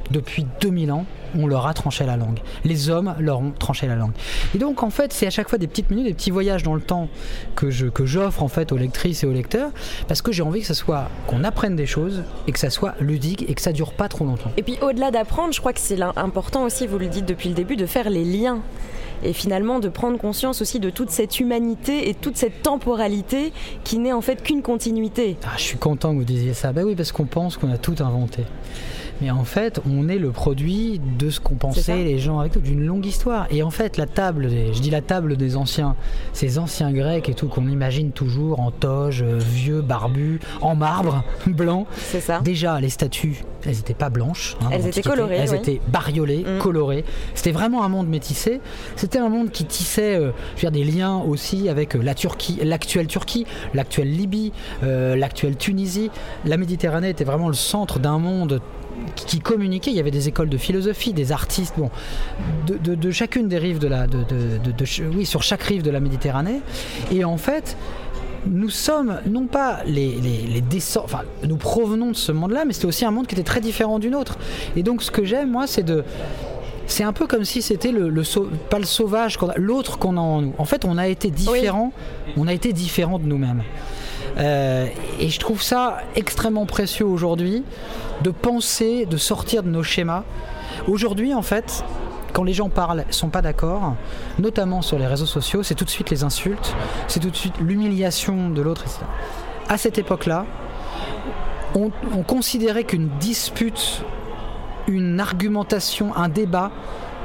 depuis 0.10 0.46
2000 0.62 0.92
ans, 0.94 1.06
on 1.38 1.48
leur 1.48 1.68
a 1.68 1.74
tranché 1.74 2.06
la 2.06 2.18
langue. 2.18 2.40
Les 2.64 2.90
hommes 2.90 3.16
leur 3.20 3.40
ont 3.40 3.52
tranché 3.52 3.88
la 3.88 3.96
langue. 3.96 4.14
Et 4.54 4.58
donc 4.58 4.84
en 4.84 4.90
fait, 4.90 5.14
c'est 5.14 5.28
à 5.28 5.30
chaque 5.30 5.50
fois 5.50 5.58
des 5.58 5.68
petites 5.68 5.90
minutes, 5.90 6.06
des 6.06 6.14
petits 6.14 6.32
voyages 6.32 6.64
dans 6.64 6.76
le 6.76 6.82
temps 6.82 7.08
que 7.56 7.70
je 7.70 7.88
que 7.88 8.06
j'offre 8.06 8.44
en 8.44 8.48
fait 8.48 8.72
aux 8.72 8.78
lectrices 8.78 9.24
et 9.24 9.28
aux 9.28 9.34
lecteurs, 9.34 9.72
parce 10.08 10.22
que 10.22 10.32
j'ai 10.32 10.44
envie 10.44 10.62
que 10.62 10.68
ça 10.68 10.74
soit 10.74 11.10
qu'on 11.28 11.44
apprenne 11.44 11.76
des 11.76 11.86
choses 11.86 12.24
et 12.48 12.52
que 12.52 12.60
ça 12.60 12.70
soit 12.70 12.96
ludique 13.00 13.46
et 13.50 13.54
que 13.54 13.62
ça 13.62 13.72
dure 13.72 13.94
pas 13.94 14.10
trop 14.10 14.26
longtemps. 14.26 14.52
Et 14.58 14.64
puis 14.64 14.78
au-delà 14.82 15.12
d'apprendre, 15.12 15.54
je 15.54 15.60
crois 15.60 15.74
que 15.74 15.80
c'est 15.80 16.02
important 16.02 16.64
aussi, 16.64 16.88
vous 16.88 17.00
le 17.00 17.08
dites 17.08 17.26
depuis 17.26 17.50
le 17.50 17.56
début, 17.56 17.76
de 17.76 17.86
faire 17.86 18.10
les 18.10 18.24
liens 18.24 18.62
et 19.24 19.34
finalement 19.34 19.80
de 19.80 19.90
prendre 19.90 20.18
conscience 20.18 20.62
aussi 20.62 20.80
de 20.80 20.90
toute 20.90 21.10
cette 21.10 21.40
humanité 21.40 22.10
et 22.10 22.14
toute 22.14 22.38
cette 22.38 22.62
temporalité 22.62 23.54
qui 23.84 23.98
n'est 23.98 24.14
en 24.14 24.22
fait 24.22 24.42
qu'une 24.44 24.62
continuité. 24.62 25.38
Ah, 25.46 25.52
je 25.58 25.64
suis 25.64 25.78
content 25.78 26.12
que 26.14 26.20
vous 26.20 26.26
disiez 26.26 26.54
ça. 26.54 26.74
Ben 26.74 26.84
oui, 26.84 26.96
parce 26.96 27.12
qu'on 27.12 27.26
pense 27.26 27.58
qu'on 27.58 27.72
a 27.72 27.78
tout 27.78 27.96
inventé. 28.00 28.44
Mais 29.22 29.32
en 29.32 29.44
fait, 29.44 29.80
on 29.90 30.10
est 30.10 30.18
le 30.18 30.32
produit 30.32 31.00
de 31.18 31.30
ce 31.30 31.40
qu'ont 31.40 31.56
pensé 31.56 32.04
les 32.04 32.20
gens 32.20 32.40
avec 32.40 32.56
nous, 32.56 32.62
d'une 32.62 32.86
longue 32.86 33.06
histoire. 33.06 33.48
Et 33.50 33.64
en 33.64 33.70
fait, 33.70 33.98
la 33.98 34.06
table, 34.06 34.50
je 34.50 34.80
dis 34.80 34.90
la 34.90 35.02
table 35.02 35.38
des 35.38 35.56
anciens, 35.56 35.96
ces 36.34 36.60
anciens 36.60 36.92
grecs 36.92 37.30
et 37.30 37.34
tout 37.34 37.48
qu'on 37.48 37.68
imagine 37.68 38.12
toujours 38.12 38.60
en 38.60 38.72
toge, 38.72 39.22
euh, 39.22 39.38
vieux, 39.40 39.82
barbu, 39.82 40.40
en 40.62 40.76
marbre, 40.76 41.24
blanc. 41.48 41.88
C'est 41.98 42.20
ça. 42.20 42.42
Déjà, 42.42 42.80
les 42.80 42.90
statues, 42.90 43.44
elles 43.66 43.76
n'étaient 43.76 43.94
pas 43.94 44.10
blanches. 44.10 44.58
Hein, 44.62 44.70
elles 44.72 44.88
étaient 44.88 45.02
colorées. 45.02 45.38
Elles 45.38 45.54
étaient 45.54 45.82
bariolées, 45.88 46.44
mm. 46.44 46.60
colorées. 46.60 47.06
C'était 47.34 47.52
vraiment 47.52 47.84
un 47.84 47.90
monde 47.90 48.08
métissé. 48.08 48.60
C'était 48.96 49.20
un 49.20 49.30
monde 49.30 49.52
qui 49.52 49.66
tissait 49.66 50.18
euh, 50.20 50.32
des 50.72 50.84
liens 50.84 51.18
aussi 51.20 51.70
avec 51.70 51.96
euh, 51.96 52.02
la 52.02 52.16
Turquie, 52.16 52.60
l'actuelle 52.64 53.08
Turquie, 53.08 53.46
l'actuelle 53.74 54.12
Libye, 54.12 54.52
l'actuelle 54.82 55.56
Tunisie. 55.56 56.10
La 56.44 56.58
Méditerranée 56.58 57.10
était 57.10 57.24
vraiment 57.24 57.48
le 57.48 57.54
centre 57.54 58.00
d'un 58.00 58.18
monde 58.18 58.62
qui 59.16 59.40
communiquaient. 59.40 59.92
Il 59.92 59.98
y 59.98 60.00
avait 60.00 60.12
des 60.12 60.28
écoles 60.28 60.50
de 60.50 60.58
philosophie, 60.58 61.14
des 61.14 61.32
artistes, 61.32 61.76
bon, 61.78 61.90
de, 62.68 63.12
chacune 63.12 63.48
des 63.48 63.58
rives 63.58 63.80
de 63.80 63.88
la, 63.88 64.08
de, 64.08 64.26
oui, 65.16 65.26
sur 65.26 65.44
chaque 65.44 65.64
rive 65.64 65.82
de 65.82 65.92
la 65.92 66.00
Méditerranée. 66.00 66.62
Et 67.12 67.24
en 67.24 67.38
fait, 67.38 67.78
nous 68.48 68.70
sommes 68.70 69.20
non 69.28 69.48
pas 69.48 69.80
les, 69.86 70.16
les, 70.22 70.64
enfin, 70.98 71.22
nous 71.44 71.58
provenons 71.58 72.12
de 72.12 72.16
ce 72.16 72.32
monde-là, 72.32 72.66
mais 72.66 72.74
c'était 72.74 72.86
aussi 72.86 73.06
un 73.06 73.12
monde 73.12 73.28
qui 73.28 73.36
était 73.36 73.44
très 73.44 73.62
différent 73.62 74.00
du 74.00 74.10
nôtre. 74.10 74.38
Et 74.76 74.84
donc, 74.84 75.02
ce 75.02 75.12
que 75.12 75.26
j'aime, 75.26 75.52
moi, 75.52 75.68
c'est 75.68 75.84
de 75.84 76.04
c'est 76.88 77.04
un 77.04 77.14
peu 77.14 77.26
comme 77.26 77.46
si 77.46 77.62
c'était 77.62 77.92
le, 77.92 78.14
pas 78.70 78.80
le 78.80 78.86
sauvage, 78.86 79.38
l'autre 79.56 79.98
qu'on 79.98 80.18
a 80.18 80.22
en 80.22 80.42
nous. 80.42 80.54
En 80.58 80.66
fait, 80.66 80.86
on 80.86 80.98
a 80.98 81.08
été 81.08 81.32
différent, 81.32 81.92
on 82.38 82.48
a 82.48 82.54
été 82.54 82.74
différent 82.74 83.20
de 83.20 83.26
nous-mêmes. 83.26 83.64
Euh, 84.38 84.88
et 85.20 85.30
je 85.30 85.40
trouve 85.40 85.62
ça 85.62 86.00
extrêmement 86.16 86.66
précieux 86.66 87.06
aujourd'hui 87.06 87.64
de 88.22 88.32
penser, 88.32 89.06
de 89.06 89.18
sortir 89.18 89.64
de 89.64 89.70
nos 89.70 89.84
schémas. 89.84 90.24
Aujourd'hui, 90.88 91.34
en 91.34 91.42
fait, 91.42 91.84
quand 92.34 92.44
les 92.44 92.54
gens 92.54 92.70
parlent, 92.70 93.06
sont 93.12 93.30
pas 93.30 93.42
d'accord, 93.42 93.96
notamment 94.40 94.82
sur 94.82 95.00
les 95.00 95.08
réseaux 95.08 95.26
sociaux, 95.26 95.64
c'est 95.64 95.76
tout 95.76 95.86
de 95.86 95.90
suite 95.90 96.10
les 96.10 96.24
insultes, 96.24 96.76
c'est 97.08 97.20
tout 97.20 97.30
de 97.30 97.36
suite 97.36 97.56
l'humiliation 97.60 98.50
de 98.50 98.62
l'autre. 98.62 98.84
À 99.70 99.78
cette 99.78 99.98
époque-là, 99.98 100.46
on, 101.76 101.90
considérait 102.24 102.84
qu'une 102.84 103.10
dispute 103.20 104.04
une 104.88 105.20
argumentation, 105.20 106.16
un 106.16 106.30
débat 106.30 106.72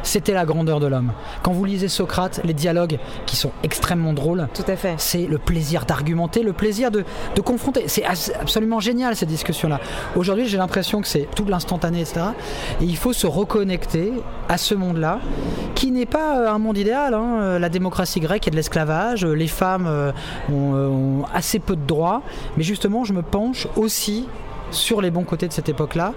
c'était 0.02 0.32
la 0.32 0.44
grandeur 0.44 0.80
de 0.80 0.86
l'homme. 0.86 1.12
Quand 1.42 1.52
vous 1.52 1.64
lisez 1.64 1.88
Socrate, 1.88 2.40
les 2.44 2.54
dialogues 2.54 2.98
qui 3.26 3.36
sont 3.36 3.52
extrêmement 3.62 4.12
drôles, 4.12 4.48
tout 4.54 4.64
à 4.66 4.76
fait. 4.76 4.94
C'est 4.98 5.26
le 5.26 5.38
plaisir 5.38 5.84
d'argumenter, 5.84 6.42
le 6.42 6.52
plaisir 6.52 6.90
de, 6.90 7.04
confronter. 7.40 7.84
C'est 7.86 8.04
absolument 8.04 8.80
génial 8.80 9.16
cette 9.16 9.28
discussion-là. 9.28 9.80
Aujourd'hui, 10.14 10.46
j'ai 10.46 10.58
l'impression 10.58 11.00
que 11.00 11.08
c'est 11.08 11.28
tout 11.34 11.44
l'instantané, 11.46 12.00
etc. 12.00 12.20
Et 12.80 12.84
il 12.84 12.96
faut 12.96 13.12
se 13.12 13.26
reconnecter 13.26 14.12
à 14.48 14.58
ce 14.58 14.74
monde-là, 14.74 15.20
qui 15.74 15.90
n'est 15.90 16.06
pas 16.06 16.38
euh, 16.38 16.50
un 16.50 16.58
monde 16.58 16.76
idéal. 16.76 17.14
Hein. 17.14 17.38
Euh, 17.40 17.58
la 17.58 17.68
démocratie 17.68 18.20
grecque 18.20 18.46
et 18.48 18.50
de 18.50 18.56
l'esclavage, 18.56 19.24
euh, 19.24 19.32
les 19.32 19.46
femmes 19.46 20.12
ont 20.52 21.22
assez 21.32 21.58
peu 21.58 21.76
de 21.76 21.86
droits, 21.86 22.22
mais 22.56 22.62
justement, 22.62 23.04
je 23.04 23.12
me 23.12 23.22
penche 23.22 23.66
aussi 23.76 24.26
sur 24.70 25.00
les 25.00 25.10
bons 25.10 25.24
côtés 25.24 25.48
de 25.48 25.52
cette 25.52 25.68
époque-là 25.68 26.14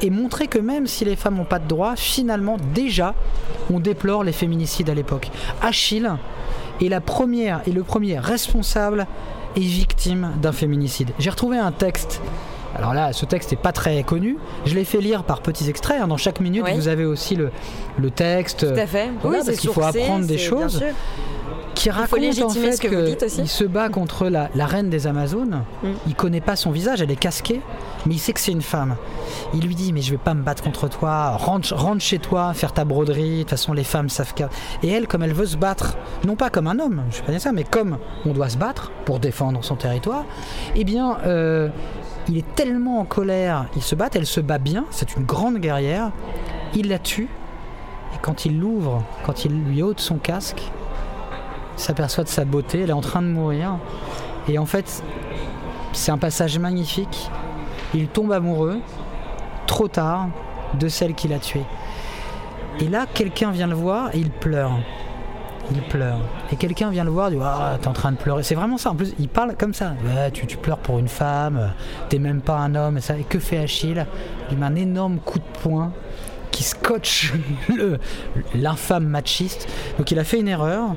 et 0.00 0.10
montrer 0.10 0.46
que 0.46 0.58
même 0.58 0.86
si 0.86 1.04
les 1.04 1.16
femmes 1.16 1.36
n'ont 1.36 1.44
pas 1.44 1.58
de 1.58 1.68
droits, 1.68 1.94
finalement, 1.96 2.56
déjà, 2.74 3.14
on 3.72 3.80
déplore 3.80 4.24
les 4.24 4.32
féminicides 4.32 4.90
à 4.90 4.94
l'époque. 4.94 5.30
Achille 5.60 6.10
est 6.80 6.88
la 6.88 7.00
première 7.00 7.62
et 7.66 7.72
le 7.72 7.82
premier 7.82 8.18
responsable 8.18 9.06
et 9.56 9.60
victime 9.60 10.32
d'un 10.40 10.52
féminicide. 10.52 11.10
J'ai 11.18 11.30
retrouvé 11.30 11.58
un 11.58 11.72
texte. 11.72 12.20
Alors 12.74 12.94
là, 12.94 13.12
ce 13.12 13.26
texte 13.26 13.50
n'est 13.50 13.58
pas 13.58 13.72
très 13.72 14.02
connu. 14.02 14.38
Je 14.64 14.74
l'ai 14.74 14.84
fait 14.84 15.00
lire 15.00 15.24
par 15.24 15.42
petits 15.42 15.68
extraits. 15.68 16.00
Hein. 16.00 16.08
Dans 16.08 16.16
chaque 16.16 16.40
minute, 16.40 16.64
vous 16.74 16.88
avez 16.88 17.04
aussi 17.04 17.36
le, 17.36 17.50
le 17.98 18.10
texte. 18.10 18.60
Tout 18.72 18.80
à 18.80 18.86
fait. 18.86 19.10
oui, 19.24 19.36
parce 19.44 19.58
qu'il 19.58 19.70
faut 19.70 19.82
apprendre 19.82 20.26
des 20.26 20.38
choses 20.38 20.82
qui 21.82 21.90
raconte 21.90 22.42
en 22.42 22.48
fait 22.50 22.78
qu'il 22.78 23.48
se 23.48 23.64
bat 23.64 23.88
contre 23.88 24.28
la, 24.28 24.48
reine 24.66 24.88
des 24.88 25.08
Amazones. 25.08 25.64
Mm. 25.82 25.88
Il 26.06 26.14
connaît 26.14 26.40
pas 26.40 26.54
son 26.54 26.70
visage, 26.70 27.02
elle 27.02 27.10
est 27.10 27.16
casquée, 27.16 27.60
mais 28.06 28.14
il 28.14 28.18
sait 28.18 28.32
que 28.32 28.38
c'est 28.38 28.52
une 28.52 28.62
femme. 28.62 28.96
Il 29.52 29.66
lui 29.66 29.74
dit 29.74 29.92
mais 29.92 30.00
je 30.00 30.12
vais 30.12 30.18
pas 30.18 30.34
me 30.34 30.42
battre 30.42 30.62
contre 30.62 30.88
toi, 30.88 31.30
rentre, 31.30 31.74
rentre 31.74 32.00
chez 32.00 32.20
toi, 32.20 32.54
faire 32.54 32.72
ta 32.72 32.84
broderie. 32.84 33.38
De 33.38 33.40
toute 33.40 33.50
façon 33.50 33.72
les 33.72 33.82
femmes 33.82 34.08
savent 34.08 34.32
qu'elle. 34.32 34.48
Et 34.84 34.90
elle, 34.90 35.08
comme 35.08 35.24
elle 35.24 35.32
veut 35.32 35.46
se 35.46 35.56
battre, 35.56 35.96
non 36.24 36.36
pas 36.36 36.50
comme 36.50 36.68
un 36.68 36.78
homme, 36.78 37.02
je 37.10 37.16
vais 37.16 37.22
pas 37.24 37.32
dire 37.32 37.40
ça, 37.40 37.50
mais 37.50 37.64
comme 37.64 37.98
on 38.26 38.32
doit 38.32 38.48
se 38.48 38.58
battre 38.58 38.92
pour 39.04 39.18
défendre 39.18 39.64
son 39.64 39.74
territoire, 39.74 40.24
eh 40.76 40.84
bien 40.84 41.18
euh, 41.26 41.68
il 42.28 42.38
est 42.38 42.54
tellement 42.54 43.00
en 43.00 43.04
colère, 43.04 43.66
il 43.74 43.82
se 43.82 43.96
bat, 43.96 44.08
elle 44.14 44.26
se 44.26 44.40
bat 44.40 44.58
bien, 44.58 44.84
c'est 44.92 45.16
une 45.16 45.24
grande 45.24 45.56
guerrière. 45.58 46.12
Il 46.76 46.88
la 46.88 47.00
tue. 47.00 47.28
Et 48.14 48.18
quand 48.22 48.44
il 48.44 48.60
l'ouvre, 48.60 49.02
quand 49.24 49.44
il 49.44 49.64
lui 49.64 49.82
ôte 49.82 50.00
son 50.00 50.16
casque, 50.16 50.70
s'aperçoit 51.82 52.24
de 52.24 52.28
sa 52.28 52.44
beauté, 52.44 52.80
elle 52.80 52.90
est 52.90 52.94
en 52.94 53.00
train 53.00 53.22
de 53.22 53.28
mourir. 53.28 53.78
Et 54.48 54.58
en 54.58 54.66
fait, 54.66 55.02
c'est 55.92 56.10
un 56.10 56.18
passage 56.18 56.58
magnifique. 56.58 57.30
Il 57.94 58.08
tombe 58.08 58.32
amoureux, 58.32 58.80
trop 59.66 59.88
tard, 59.88 60.28
de 60.78 60.88
celle 60.88 61.14
qu'il 61.14 61.32
a 61.32 61.38
tuée. 61.38 61.64
Et 62.80 62.88
là, 62.88 63.06
quelqu'un 63.12 63.50
vient 63.50 63.66
le 63.66 63.74
voir 63.74 64.14
et 64.14 64.18
il 64.18 64.30
pleure. 64.30 64.78
Il 65.70 65.80
pleure. 65.82 66.18
Et 66.50 66.56
quelqu'un 66.56 66.90
vient 66.90 67.04
le 67.04 67.10
voir, 67.10 67.30
il 67.30 67.38
dit 67.38 67.44
Ah, 67.44 67.78
t'es 67.80 67.88
en 67.88 67.92
train 67.92 68.12
de 68.12 68.16
pleurer. 68.16 68.42
C'est 68.42 68.54
vraiment 68.54 68.78
ça. 68.78 68.90
En 68.90 68.94
plus, 68.94 69.14
il 69.18 69.28
parle 69.28 69.56
comme 69.56 69.74
ça. 69.74 69.94
tu, 70.32 70.56
pleures 70.56 70.78
pour 70.78 70.98
une 70.98 71.08
femme, 71.08 71.72
t'es 72.08 72.18
même 72.18 72.40
pas 72.40 72.56
un 72.56 72.74
homme. 72.74 72.98
Et, 72.98 73.20
et 73.20 73.24
que 73.24 73.38
fait 73.38 73.58
Achille 73.58 74.04
Il 74.50 74.58
met 74.58 74.66
un 74.66 74.74
énorme 74.74 75.18
coup 75.18 75.38
de 75.38 75.58
poing 75.62 75.92
qui 76.50 76.62
scotche 76.62 77.32
l'infâme 78.54 79.06
machiste. 79.06 79.68
Donc 79.98 80.10
il 80.10 80.18
a 80.18 80.24
fait 80.24 80.40
une 80.40 80.48
erreur. 80.48 80.96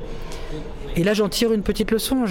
Et 0.96 1.04
là, 1.04 1.14
j'en 1.14 1.28
tire 1.28 1.52
une 1.52 1.62
petite 1.62 1.90
leçon. 1.90 2.24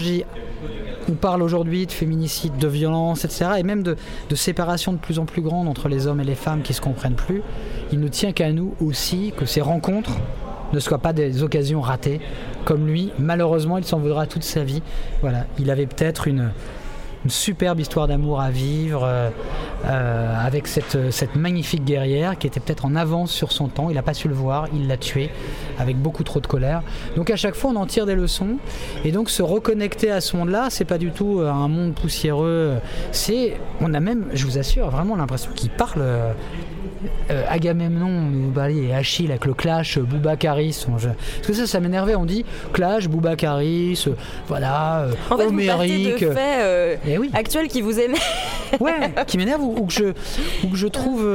On 1.08 1.14
parle 1.14 1.44
aujourd'hui 1.44 1.86
de 1.86 1.92
féminicide, 1.92 2.58
de 2.58 2.68
violence, 2.68 3.26
etc. 3.26 3.46
Et 3.60 3.64
même 3.64 3.84
de, 3.84 3.96
séparation 4.34 4.94
de 4.94 4.98
plus 4.98 5.20
en 5.20 5.26
plus 5.26 5.42
grande 5.42 5.68
entre 5.68 5.88
les 5.88 6.08
hommes 6.08 6.20
et 6.20 6.24
les 6.24 6.36
femmes 6.36 6.62
qui 6.62 6.74
se 6.74 6.82
comprennent 6.82 7.16
plus. 7.16 7.42
Il 7.92 8.00
ne 8.00 8.08
tient 8.08 8.32
qu'à 8.32 8.52
nous 8.52 8.74
aussi 8.82 9.34
que 9.38 9.46
ces 9.46 9.62
rencontres 9.62 10.18
ne 10.74 10.80
soient 10.80 10.98
pas 10.98 11.14
des 11.14 11.44
occasions 11.44 11.82
ratées. 11.82 12.20
Comme 12.66 12.88
lui, 12.88 13.12
malheureusement, 13.20 13.78
il 13.78 13.86
s'en 13.86 14.00
voudra 14.00 14.26
toute 14.26 14.44
sa 14.44 14.64
vie. 14.64 14.82
Voilà, 15.22 15.46
il 15.60 15.70
avait 15.70 15.86
peut-être 15.86 16.28
une, 16.28 16.52
une 17.26 17.32
superbe 17.32 17.80
histoire 17.80 18.08
d'amour 18.08 18.40
à 18.40 18.52
vivre 18.52 19.04
euh, 19.04 19.30
euh, 19.86 20.46
avec 20.46 20.68
cette, 20.68 21.36
magnifique 21.36 21.84
guerrière 21.84 22.38
qui 22.38 22.46
était 22.46 22.60
peut-être 22.60 22.86
en 22.86 22.96
avance 22.96 23.32
sur 23.32 23.52
son 23.52 23.68
temps. 23.68 23.90
Il 23.90 23.96
n'a 23.96 24.04
pas 24.04 24.14
su 24.14 24.28
le 24.28 24.36
voir, 24.36 24.68
il 24.74 24.88
l'a 24.88 24.98
tuée 24.98 25.32
avec 25.80 25.98
beaucoup 25.98 26.24
trop 26.24 26.40
de 26.40 26.46
colère. 26.46 26.84
Donc 27.16 27.32
à 27.32 27.36
chaque 27.36 27.56
fois, 27.56 27.72
on 27.72 27.76
en 27.78 27.88
tire 27.88 28.06
des 28.06 28.14
leçons. 28.14 28.58
Et 29.04 29.12
donc 29.12 29.32
se 29.32 29.42
reconnecter 29.42 30.12
à 30.12 30.22
ce 30.22 30.38
monde-là, 30.38 30.68
c'est 30.70 30.86
pas 30.86 31.00
du 31.00 31.10
tout 31.12 31.40
euh, 31.40 31.50
un 31.50 31.68
monde 31.68 31.96
poussiéreux. 31.96 32.76
C'est, 33.12 33.58
on 33.82 33.94
a 33.96 34.00
même, 34.00 34.28
je 34.34 34.46
vous 34.46 34.60
assure, 34.60 34.92
vraiment 34.92 35.16
l'impression 35.16 35.52
qu'il 35.56 35.72
parle 35.72 36.04
euh, 37.30 37.44
Agamemnon 37.50 38.30
et 38.70 38.94
Achille 38.94 39.32
avec 39.32 39.46
le 39.46 39.54
clash 39.54 39.98
euh, 39.98 40.02
Boubacaris. 40.02 40.86
Parce 40.88 41.08
que 41.48 41.54
ça, 41.54 41.68
ça 41.68 41.80
m'énervait. 41.80 42.16
On 42.16 42.26
dit 42.26 42.46
clash 42.74 43.08
Boubacaris, 43.08 44.06
euh, 44.08 44.12
voilà, 44.48 45.08
en 45.30 45.38
fait, 45.38 45.46
homérique. 45.46 46.24
Vous 46.24 46.30
de 46.30 46.34
faits 46.34 47.00
eh 47.08 47.18
oui. 47.18 47.30
actuels 47.34 47.68
qui 47.68 47.82
vous 47.82 48.00
énervent. 48.00 48.22
ouais, 48.80 49.14
qui 49.28 49.38
m'énerve 49.38 49.62
ou, 49.62 49.86
que 49.86 49.94
je, 49.94 50.06
ou 50.64 50.70
que 50.70 50.78
je 50.78 50.88
trouve. 50.88 51.28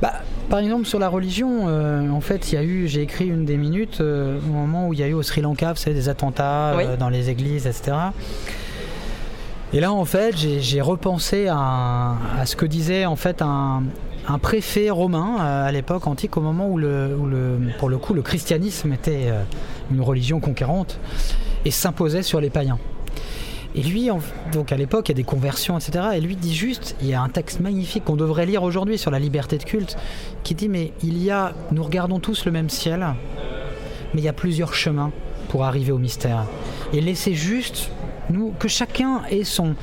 Bah, 0.00 0.12
par 0.48 0.58
exemple, 0.58 0.86
sur 0.86 0.98
la 0.98 1.08
religion, 1.08 1.66
en 1.66 2.20
fait, 2.20 2.52
il 2.52 2.54
y 2.56 2.58
a 2.58 2.62
eu, 2.62 2.88
j'ai 2.88 3.02
écrit 3.02 3.26
une 3.26 3.44
des 3.44 3.56
minutes 3.56 4.00
au 4.00 4.52
moment 4.52 4.88
où 4.88 4.92
il 4.92 5.00
y 5.00 5.02
a 5.02 5.06
eu 5.06 5.14
au 5.14 5.22
Sri 5.22 5.40
Lanka, 5.40 5.72
vous 5.72 5.78
savez, 5.78 5.94
des 5.94 6.08
attentats 6.08 6.74
dans 6.98 7.08
les 7.08 7.30
églises, 7.30 7.66
etc. 7.66 7.92
Et 9.72 9.78
là, 9.78 9.92
en 9.92 10.04
fait, 10.04 10.36
j'ai 10.36 10.80
repensé 10.80 11.46
à, 11.48 12.16
à, 12.38 12.46
ce 12.46 12.56
que 12.56 12.66
disait 12.66 13.06
en 13.06 13.14
fait 13.14 13.40
un, 13.40 13.84
un 14.28 14.38
préfet 14.38 14.90
romain 14.90 15.36
euh, 15.40 15.68
à 15.68 15.72
l'époque 15.72 16.06
antique, 16.06 16.36
au 16.36 16.40
moment 16.40 16.68
où, 16.68 16.78
le, 16.78 17.16
pour 17.78 17.88
le 17.88 17.98
coup 17.98 18.14
le 18.14 18.22
christianisme 18.22 18.92
était 18.92 19.26
euh, 19.26 19.42
une 19.90 20.00
religion 20.00 20.40
conquérante 20.40 20.98
et 21.64 21.70
s'imposait 21.70 22.22
sur 22.22 22.40
les 22.40 22.50
païens. 22.50 22.78
Et 23.74 23.82
lui, 23.82 24.08
donc 24.52 24.72
à 24.72 24.76
l'époque, 24.76 25.08
il 25.08 25.12
y 25.12 25.14
a 25.14 25.16
des 25.16 25.24
conversions, 25.24 25.78
etc. 25.78 26.06
Et 26.14 26.20
lui 26.20 26.34
dit 26.34 26.54
juste, 26.54 26.96
il 27.00 27.06
y 27.06 27.14
a 27.14 27.22
un 27.22 27.28
texte 27.28 27.60
magnifique 27.60 28.04
qu'on 28.04 28.16
devrait 28.16 28.46
lire 28.46 28.64
aujourd'hui 28.64 28.98
sur 28.98 29.12
la 29.12 29.20
liberté 29.20 29.58
de 29.58 29.64
culte, 29.64 29.96
qui 30.42 30.56
dit, 30.56 30.68
mais 30.68 30.92
il 31.04 31.22
y 31.22 31.30
a, 31.30 31.52
nous 31.70 31.84
regardons 31.84 32.18
tous 32.18 32.46
le 32.46 32.50
même 32.50 32.68
ciel, 32.68 33.06
mais 34.12 34.22
il 34.22 34.24
y 34.24 34.28
a 34.28 34.32
plusieurs 34.32 34.74
chemins 34.74 35.12
pour 35.50 35.64
arriver 35.64 35.92
au 35.92 35.98
mystère. 35.98 36.46
Et 36.92 37.00
laissez 37.00 37.34
juste 37.34 37.90
nous, 38.30 38.52
que 38.58 38.68
chacun 38.68 39.22
ait 39.30 39.44
son, 39.44 39.74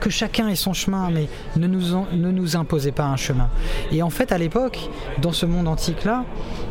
que 0.00 0.10
chacun 0.10 0.48
ait 0.48 0.54
son 0.54 0.72
chemin, 0.72 1.10
mais 1.10 1.28
ne 1.56 1.66
nous, 1.66 2.06
ne 2.12 2.30
nous 2.30 2.56
imposez 2.56 2.92
pas 2.92 3.04
un 3.04 3.16
chemin. 3.16 3.48
Et 3.92 4.02
en 4.02 4.10
fait, 4.10 4.32
à 4.32 4.38
l'époque, 4.38 4.78
dans 5.20 5.32
ce 5.32 5.46
monde 5.46 5.68
antique-là, 5.68 6.24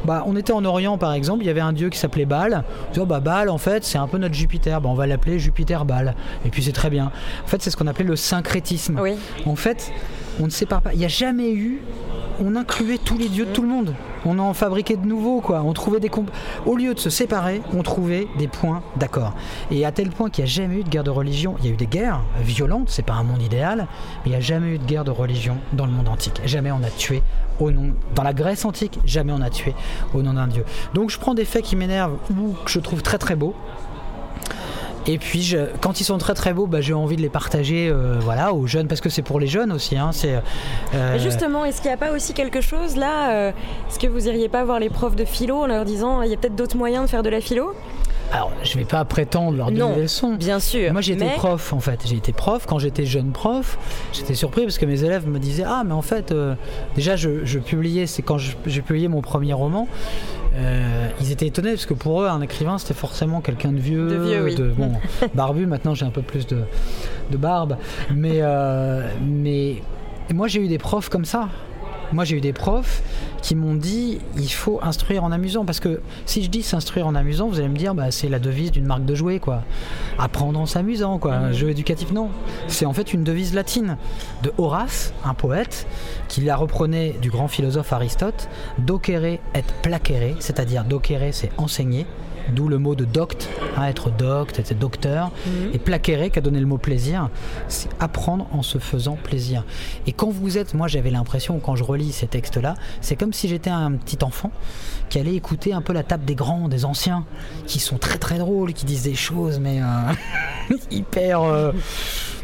bah, 0.06 0.24
on 0.26 0.36
était 0.36 0.54
en 0.54 0.64
Orient 0.66 0.98
par 0.98 1.14
exemple, 1.14 1.44
il 1.44 1.48
y 1.48 1.50
avait 1.50 1.62
un 1.62 1.74
dieu 1.74 1.90
qui 1.90 1.98
s'appelait 1.98 2.26
Baal. 2.26 2.64
On 2.98 3.06
bah, 3.06 3.20
Baal, 3.20 3.50
en 3.50 3.58
fait, 3.58 3.84
c'est 3.84 3.98
un 3.98 4.08
peu 4.08 4.18
notre 4.18 4.36
Jupiter. 4.36 4.82
Bah, 4.82 4.90
on 4.90 4.96
va 4.96 5.08
l'appeler 5.08 5.40
Jupiter 5.40 5.86
Baal. 5.86 6.16
Et 6.46 6.50
puis 6.50 6.64
c'est 6.64 6.72
très 6.72 6.90
bien. 6.90 7.12
En 7.44 7.48
fait, 7.48 7.62
c'est 7.62 7.70
ce 7.70 7.78
qu'on 7.78 7.88
appelait 7.88 8.06
le 8.06 8.16
syncrétisme. 8.16 9.00
En 9.46 9.56
fait, 9.56 9.92
on 10.40 10.46
ne 10.46 10.50
sépare 10.50 10.82
pas. 10.82 10.94
Il 10.94 11.00
n'y 11.00 11.06
a 11.06 11.10
jamais 11.10 11.52
eu 11.52 11.82
on 12.44 12.56
incluait 12.56 12.98
tous 12.98 13.18
les 13.18 13.30
dieux 13.30 13.46
de 13.46 13.52
tout 13.52 13.62
le 13.62 13.68
monde. 13.68 13.94
On 14.26 14.40
en 14.40 14.54
fabriquait 14.54 14.98
de 14.98 15.06
nouveaux, 15.06 15.42
quoi. 15.42 15.62
On 15.64 15.74
trouvait 15.74 16.00
des 16.00 16.12
Au 16.66 16.76
lieu 16.76 16.94
de 16.94 17.00
se 17.00 17.10
séparer, 17.10 17.62
on 17.74 17.84
trouvait 17.84 18.28
des 18.38 18.48
points 18.48 18.82
d'accord. 18.96 19.34
Et 19.72 19.86
à 19.86 19.92
tel 19.92 20.10
point 20.10 20.30
qu'il 20.30 20.44
n'y 20.44 20.50
a 20.50 20.54
jamais 20.54 20.80
eu 20.80 20.84
de 20.84 20.90
guerre 20.90 21.04
de 21.04 21.10
religion. 21.10 21.56
Il 21.60 21.66
y 21.66 21.70
a 21.70 21.72
eu 21.72 21.78
des 21.78 21.88
guerres 21.88 22.22
violentes, 22.42 22.90
c'est 22.90 23.06
pas 23.06 23.14
un 23.14 23.24
monde 23.24 23.42
idéal, 23.42 23.88
mais 24.24 24.28
il 24.28 24.30
n'y 24.32 24.36
a 24.36 24.42
jamais 24.42 24.76
eu 24.76 24.78
de 24.80 24.86
guerre 24.86 25.04
de 25.04 25.12
religion 25.12 25.58
dans 25.74 25.86
le 25.86 25.92
monde 25.92 26.10
antique. 26.10 26.42
Jamais 26.46 26.72
on 26.72 26.84
a 26.84 26.90
tué 26.90 27.22
au 27.60 27.72
nom. 27.72 27.94
Dans 28.16 28.24
la 28.24 28.34
Grèce 28.34 28.66
antique, 28.66 29.00
jamais 29.06 29.32
on 29.34 29.42
a 29.42 29.50
tué 29.50 29.74
au 30.14 30.22
nom 30.22 30.34
d'un 30.34 30.48
dieu. 30.48 30.66
Donc 30.94 31.10
je 31.10 31.20
prends 31.20 31.34
des 31.34 31.46
faits 31.46 31.64
qui 31.64 31.76
m'énervent 31.76 32.18
ou 32.32 32.54
que 32.66 32.72
je 32.72 32.80
trouve 32.80 33.02
très 33.02 33.18
très 33.18 33.36
beaux 33.36 33.56
et 35.08 35.18
puis, 35.18 35.42
je, 35.42 35.58
quand 35.82 36.02
ils 36.02 36.04
sont 36.04 36.18
très 36.18 36.34
très 36.34 36.54
beaux, 36.54 36.68
bah, 36.68 36.82
j'ai 36.82 36.94
envie 36.94 37.16
de 37.16 37.22
les 37.22 37.30
partager 37.30 37.90
euh, 37.90 38.20
aux 38.52 38.68
jeunes, 38.68 38.88
parce 38.88 39.00
que 39.00 39.10
c'est 39.10 39.22
pour 39.22 39.40
les 39.40 39.48
jeunes 39.48 39.72
aussi. 39.72 39.96
Hein, 39.96 40.12
euh, 40.26 41.18
Justement, 41.18 41.64
est-ce 41.64 41.82
qu'il 41.82 41.90
n'y 41.90 41.94
a 41.94 41.98
pas 41.98 42.12
aussi 42.12 42.34
quelque 42.34 42.60
chose 42.60 42.98
là 42.98 43.32
euh, 43.32 43.52
Est-ce 43.90 44.00
que 44.00 44.08
vous 44.08 44.28
iriez 44.28 44.50
pas 44.50 44.66
voir 44.66 44.80
les 44.80 44.90
profs 44.90 45.16
de 45.16 45.24
philo 45.24 45.62
en 45.62 45.68
leur 45.68 45.86
disant 45.86 46.22
il 46.22 46.30
y 46.30 46.34
a 46.34 46.38
peut-être 46.38 46.56
d'autres 46.56 46.76
moyens 46.76 47.06
de 47.06 47.10
faire 47.10 47.24
de 47.24 47.30
la 47.30 47.40
philo? 47.40 47.74
Alors, 48.32 48.52
je 48.64 48.74
ne 48.74 48.80
vais 48.80 48.86
pas 48.86 49.06
prétendre 49.06 49.58
leur 49.58 49.72
donner 49.72 49.96
des 49.96 50.02
leçons. 50.02 50.36
Bien 50.36 50.60
sûr. 50.60 50.92
Moi, 50.92 51.02
j'ai 51.02 51.14
été 51.14 51.26
prof, 51.38 51.72
en 51.72 51.80
fait. 51.80 52.02
J'ai 52.06 52.18
été 52.18 52.34
prof. 52.34 52.66
Quand 52.66 52.80
j'étais 52.80 53.06
jeune 53.06 53.32
prof, 53.32 53.78
j'étais 54.12 54.34
surpris 54.34 54.64
parce 54.64 54.78
que 54.78 54.86
mes 54.86 55.04
élèves 55.04 55.28
me 55.28 55.40
disaient 55.40 55.66
Ah, 55.66 55.84
mais 55.86 55.94
en 55.94 56.02
fait, 56.02 56.34
déjà, 56.96 57.16
je, 57.16 57.46
je 57.46 57.60
publiais, 57.60 58.06
c'est 58.06 58.22
quand 58.22 58.38
j'ai 58.38 58.82
publié 58.82 59.08
mon 59.08 59.22
premier 59.22 59.54
roman, 59.54 59.88
euh, 60.58 61.10
ils 61.22 61.32
étaient 61.32 61.48
étonnés 61.48 61.72
parce 61.72 61.86
que 61.86 61.94
pour 61.94 62.24
eux, 62.24 62.28
un 62.28 62.42
écrivain, 62.42 62.78
c'était 62.78 62.94
forcément 62.94 63.42
quelqu'un 63.42 63.72
de 63.72 63.80
vieux, 63.80 64.08
de, 64.08 64.74
bon, 64.76 64.94
barbu. 65.36 65.66
Maintenant, 65.66 65.94
j'ai 65.94 66.06
un 66.06 66.12
peu 66.12 66.22
plus 66.22 66.48
de, 66.48 66.64
barbe. 67.38 67.78
Mais, 68.14 68.40
euh, 68.42 69.08
mais 69.22 69.76
moi, 70.34 70.48
j'ai 70.48 70.62
eu 70.62 70.68
des 70.68 70.80
profs 70.80 71.10
comme 71.10 71.26
ça. 71.26 71.50
Moi, 72.14 72.24
j'ai 72.24 72.38
eu 72.38 72.42
des 72.42 72.54
profs 72.54 73.04
qui 73.42 73.56
m'ont 73.56 73.76
dit 73.76 74.20
il 74.38 74.52
faut 74.52 74.80
instruire 74.82 75.24
en 75.24 75.32
amusant. 75.32 75.66
Parce 75.66 75.80
que 75.80 76.02
si 76.26 76.44
je 76.44 76.50
dis 76.50 76.64
s'instruire 76.64 77.08
en 77.08 77.16
amusant, 77.16 77.48
vous 77.48 77.60
allez 77.60 77.70
me 77.70 77.78
dire 77.78 77.94
bah, 77.94 78.12
c'est 78.12 78.30
la 78.30 78.40
devise 78.40 78.72
d'une 78.72 78.86
marque 78.86 79.06
de 79.06 79.16
jouets, 79.16 79.40
quoi. 79.40 79.64
Apprendre 80.18 80.60
en 80.60 80.66
s'amusant, 80.66 81.20
quoi. 81.20 81.34
Un 81.34 81.52
jeu 81.52 81.70
éducatif, 81.70 82.12
non. 82.12 82.30
C'est 82.68 82.86
en 82.86 82.94
fait 82.94 83.14
une 83.14 83.24
devise 83.24 83.54
latine 83.54 83.98
de 84.44 84.52
Horace, 84.58 85.14
un 85.24 85.34
poète, 85.34 85.88
qui 86.28 86.42
la 86.42 86.56
reprenait 86.56 87.16
du 87.22 87.30
grand 87.30 87.48
philosophe 87.48 87.94
Aristote 87.94 88.50
docere 88.80 89.26
et 89.26 89.40
placere, 89.82 90.36
c'est-à-dire 90.40 90.84
docere, 90.84 91.34
c'est 91.34 91.52
enseigner 91.58 92.06
d'où 92.54 92.68
le 92.68 92.78
mot 92.78 92.96
de 92.96 93.06
docte, 93.06 93.50
hein, 93.76 93.88
être 93.88 94.10
docte, 94.12 94.60
être 94.60 94.78
docteur, 94.78 95.32
mhm. 95.46 95.72
et 95.74 95.80
plaquer 95.80 96.30
qui 96.32 96.40
a 96.40 96.42
donné 96.42 96.60
le 96.60 96.66
mot 96.66 96.78
plaisir, 96.78 97.30
c'est 97.68 97.90
apprendre 98.00 98.48
en 98.52 98.62
se 98.62 98.78
faisant 98.78 99.18
plaisir. 99.22 99.66
Et 100.06 100.14
quand 100.14 100.30
vous 100.30 100.58
êtes, 100.58 100.74
moi 100.74 100.88
j'avais 100.88 101.12
l'impression, 101.12 101.60
quand 101.60 101.76
je 101.76 101.84
relis 101.84 102.12
ces 102.12 102.28
textes-là, 102.28 102.76
c'est 103.02 103.16
comme 103.16 103.34
si 103.34 103.48
j'étais 103.48 103.70
un 103.70 103.92
petit 103.94 104.24
enfant 104.24 104.52
qui 105.10 105.20
allait 105.20 105.36
écouter 105.36 105.74
un 105.74 105.82
peu 105.82 105.94
la 105.94 106.04
table 106.04 106.26
des 106.26 106.36
grands, 106.36 106.68
des 106.68 106.86
anciens, 106.86 107.26
qui 107.66 107.80
sont 107.80 107.98
très 107.98 108.18
très 108.18 108.38
drôles, 108.38 108.74
qui 108.74 108.86
disent 108.86 109.04
des 109.04 109.16
choses, 109.16 109.60
mais 109.60 109.82
euh, 109.82 110.76
hyper... 110.92 111.42
Euh, 111.42 111.72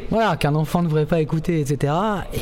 voilà, 0.10 0.36
qu'un 0.38 0.54
enfant 0.54 0.82
ne 0.84 0.88
devrait 0.88 1.06
pas 1.06 1.22
écouter, 1.22 1.60
etc. 1.60 1.94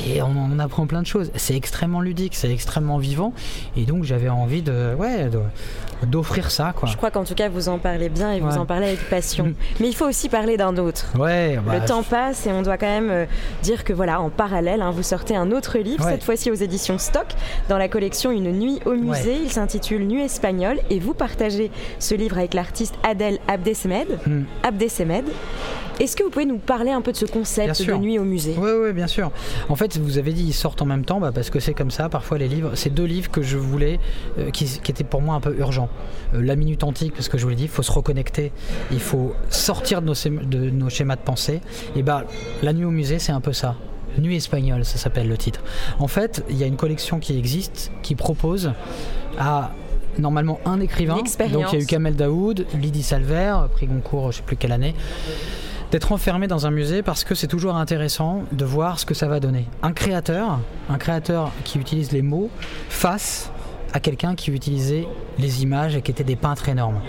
Et 0.05 0.21
on, 0.21 0.59
apprend 0.59 0.87
plein 0.87 1.01
de 1.01 1.07
choses. 1.07 1.31
C'est 1.35 1.55
extrêmement 1.55 2.01
ludique, 2.01 2.35
c'est 2.35 2.51
extrêmement 2.51 2.97
vivant. 2.97 3.33
Et 3.77 3.85
donc 3.85 4.03
j'avais 4.03 4.27
envie 4.27 4.61
de, 4.61 4.93
ouais, 4.95 5.29
d'offrir 6.05 6.51
ça. 6.51 6.73
Quoi. 6.75 6.89
Je 6.89 6.97
crois 6.97 7.11
qu'en 7.11 7.23
tout 7.23 7.35
cas 7.35 7.49
vous 7.49 7.69
en 7.69 7.77
parlez 7.77 8.09
bien 8.09 8.31
et 8.31 8.39
vous 8.39 8.57
en 8.57 8.65
parlez 8.65 8.87
avec 8.87 9.09
passion. 9.09 9.53
Mais 9.79 9.87
il 9.87 9.95
faut 9.95 10.07
aussi 10.07 10.29
parler 10.29 10.57
d'un 10.57 10.75
autre. 10.77 11.13
Ouais, 11.17 11.59
bah, 11.65 11.79
le 11.79 11.85
temps 11.85 12.03
passe 12.03 12.45
et 12.45 12.51
on 12.51 12.61
doit 12.61 12.77
quand 12.77 12.87
même 12.87 13.09
euh, 13.09 13.25
dire 13.63 13.83
que 13.83 13.93
voilà, 13.93 14.21
en 14.21 14.29
parallèle, 14.29 14.81
hein, 14.81 14.91
vous 14.91 15.03
sortez 15.03 15.35
un 15.35 15.51
autre 15.51 15.77
livre, 15.77 16.03
cette 16.03 16.23
fois-ci 16.23 16.51
aux 16.51 16.55
éditions 16.55 16.97
Stock, 16.97 17.27
dans 17.69 17.77
la 17.77 17.87
collection 17.87 18.31
Une 18.31 18.51
nuit 18.51 18.79
au 18.85 18.93
musée. 18.93 19.37
Il 19.43 19.51
s'intitule 19.51 20.05
Nuit 20.05 20.21
espagnole 20.21 20.79
et 20.89 20.99
vous 20.99 21.13
partagez 21.13 21.71
ce 21.99 22.15
livre 22.15 22.37
avec 22.37 22.53
l'artiste 22.53 22.95
Adèle 23.03 23.39
Abdesemed. 23.47 24.19
Hmm. 24.25 24.43
Abdesemed. 24.63 25.25
Est-ce 26.01 26.15
que 26.15 26.23
vous 26.23 26.31
pouvez 26.31 26.45
nous 26.45 26.57
parler 26.57 26.89
un 26.89 27.01
peu 27.01 27.11
de 27.11 27.17
ce 27.17 27.27
concept 27.27 27.85
de 27.85 27.93
nuit 27.93 28.17
au 28.17 28.23
musée? 28.23 28.55
Oui, 28.57 28.71
oui, 28.81 28.91
bien 28.91 29.05
sûr. 29.05 29.29
En 29.69 29.75
fait, 29.75 29.99
vous 29.99 30.17
avez 30.17 30.33
dit 30.33 30.43
ils 30.43 30.53
sortent 30.53 30.81
en 30.81 30.87
même 30.87 31.05
temps, 31.05 31.19
bah, 31.19 31.31
parce 31.31 31.51
que 31.51 31.59
c'est 31.59 31.75
comme 31.75 31.91
ça. 31.91 32.09
Parfois, 32.09 32.39
les 32.39 32.47
livres, 32.47 32.71
c'est 32.73 32.89
deux 32.89 33.05
livres 33.05 33.29
que 33.29 33.43
je 33.43 33.55
voulais, 33.55 33.99
euh, 34.39 34.49
qui, 34.49 34.63
étaient 34.89 35.03
pour 35.03 35.21
moi 35.21 35.35
un 35.35 35.39
peu 35.39 35.55
urgents. 35.59 35.89
Euh, 36.33 36.41
la 36.41 36.55
minute 36.55 36.83
antique, 36.83 37.13
parce 37.13 37.29
que 37.29 37.37
je 37.37 37.43
vous 37.43 37.49
l'ai 37.49 37.55
dit, 37.55 37.63
il 37.63 37.69
faut 37.69 37.83
se 37.83 37.91
reconnecter, 37.91 38.51
il 38.91 38.99
faut 38.99 39.33
sortir 39.49 40.01
de 40.01 40.07
nos, 40.07 40.43
de 40.45 40.69
nos 40.69 40.89
schémas 40.89 41.15
de 41.15 41.21
pensée. 41.21 41.61
Et 41.95 42.03
bah, 42.03 42.25
la 42.63 42.73
nuit 42.73 42.85
au 42.85 42.91
musée, 42.91 43.19
c'est 43.19 43.31
un 43.31 43.41
peu 43.41 43.53
ça. 43.53 43.75
Nuit 44.17 44.35
espagnole, 44.35 44.83
ça 44.83 44.97
s'appelle 44.97 45.29
le 45.29 45.37
titre. 45.37 45.61
En 45.99 46.07
fait, 46.07 46.43
il 46.49 46.57
y 46.57 46.63
a 46.63 46.67
une 46.67 46.75
collection 46.75 47.19
qui 47.19 47.37
existe, 47.37 47.91
qui 48.01 48.15
propose 48.15 48.73
à 49.39 49.71
normalement 50.19 50.59
un 50.65 50.81
écrivain. 50.81 51.15
Donc 51.15 51.71
il 51.71 51.73
y 51.73 51.81
a 51.81 51.83
eu 51.83 51.85
Kamel 51.85 52.15
Daoud, 52.17 52.65
Lydie 52.79 53.03
Salver, 53.03 53.55
prix 53.71 53.87
Goncourt, 53.87 54.33
je 54.33 54.37
sais 54.37 54.43
plus 54.43 54.57
quelle 54.57 54.73
année 54.73 54.93
d'être 55.91 56.13
enfermé 56.13 56.47
dans 56.47 56.65
un 56.65 56.71
musée 56.71 57.03
parce 57.03 57.25
que 57.25 57.35
c'est 57.35 57.47
toujours 57.47 57.75
intéressant 57.75 58.43
de 58.53 58.63
voir 58.63 58.97
ce 58.97 59.05
que 59.05 59.13
ça 59.13 59.27
va 59.27 59.41
donner. 59.41 59.65
Un 59.83 59.91
créateur, 59.91 60.59
un 60.89 60.97
créateur 60.97 61.51
qui 61.65 61.79
utilise 61.79 62.13
les 62.13 62.21
mots 62.21 62.49
face 62.89 63.50
à 63.93 63.99
quelqu'un 63.99 64.35
qui 64.35 64.51
utilisait 64.51 65.07
les 65.39 65.63
images 65.63 65.95
et 65.95 66.01
qui 66.01 66.11
était 66.11 66.23
des 66.23 66.35
peintres 66.35 66.69
énormes. 66.69 67.01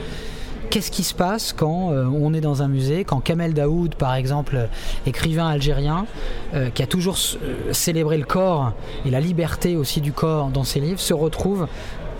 Qu'est-ce 0.73 0.91
qui 0.91 1.03
se 1.03 1.13
passe 1.13 1.53
quand 1.53 1.93
euh, 1.93 2.07
on 2.07 2.33
est 2.33 2.41
dans 2.41 2.63
un 2.63 2.69
musée, 2.69 3.05
quand 3.05 3.21
Kamel 3.21 3.53
Daoud, 3.53 3.95
par 3.95 4.15
exemple, 4.15 4.69
écrivain 5.07 5.47
algérien, 5.47 6.07
euh, 6.55 6.71
qui 6.71 6.83
a 6.83 6.87
toujours 6.87 7.19
euh, 7.43 7.75
célébré 7.75 8.17
le 8.17 8.25
corps 8.25 8.73
et 9.05 9.11
la 9.11 9.21
liberté 9.21 9.77
aussi 9.77 10.01
du 10.01 10.13
corps 10.15 10.49
dans 10.49 10.65
ses 10.65 10.81
livres, 10.81 10.99
se 10.99 11.13
retrouve 11.13 11.69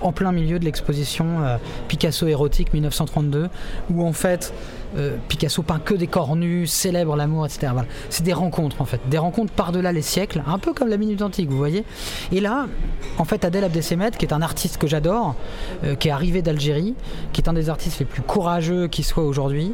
en 0.03 0.13
plein 0.13 0.33
milieu 0.33 0.59
de 0.59 0.67
l'exposition 0.67 1.59
Picasso 1.89 2.27
érotique 2.27 2.75
1932, 2.75 3.49
où 3.89 4.05
en 4.05 4.13
fait 4.13 4.53
euh, 4.97 5.17
Picasso 5.29 5.63
peint 5.63 5.79
que 5.79 5.95
des 5.95 6.07
corps 6.07 6.37
nus, 6.37 6.67
célèbre 6.67 7.17
l'amour, 7.17 7.47
etc. 7.47 7.73
C'est 8.11 8.25
des 8.25 8.33
rencontres 8.33 8.81
en 8.81 8.85
fait, 8.85 9.01
des 9.09 9.19
rencontres 9.19 9.53
par-delà 9.53 9.93
les 9.93 10.03
siècles, 10.03 10.43
un 10.47 10.59
peu 10.59 10.73
comme 10.73 10.89
la 10.89 10.97
Minute 10.97 11.23
Antique, 11.23 11.51
vous 11.51 11.57
voyez. 11.57 11.85
Et 12.31 12.41
là, 12.41 12.67
en 13.19 13.25
fait, 13.25 13.45
Adèle 13.45 13.65
Abdesemet, 13.65 14.13
qui 14.13 14.25
est 14.25 14.33
un 14.33 14.43
artiste 14.43 14.79
que 14.79 14.87
j'adore, 14.87 15.35
euh, 15.85 15.95
qui 15.95 16.09
est 16.09 16.11
arrivé 16.11 16.43
d'Algérie, 16.43 16.95
qui 17.33 17.41
est 17.41 17.49
un 17.49 17.53
des 17.53 17.71
artistes 17.71 17.99
les 17.99 18.05
plus 18.05 18.23
courageux 18.23 18.89
qui 18.89 19.03
soit 19.03 19.25
aujourd'hui, 19.25 19.73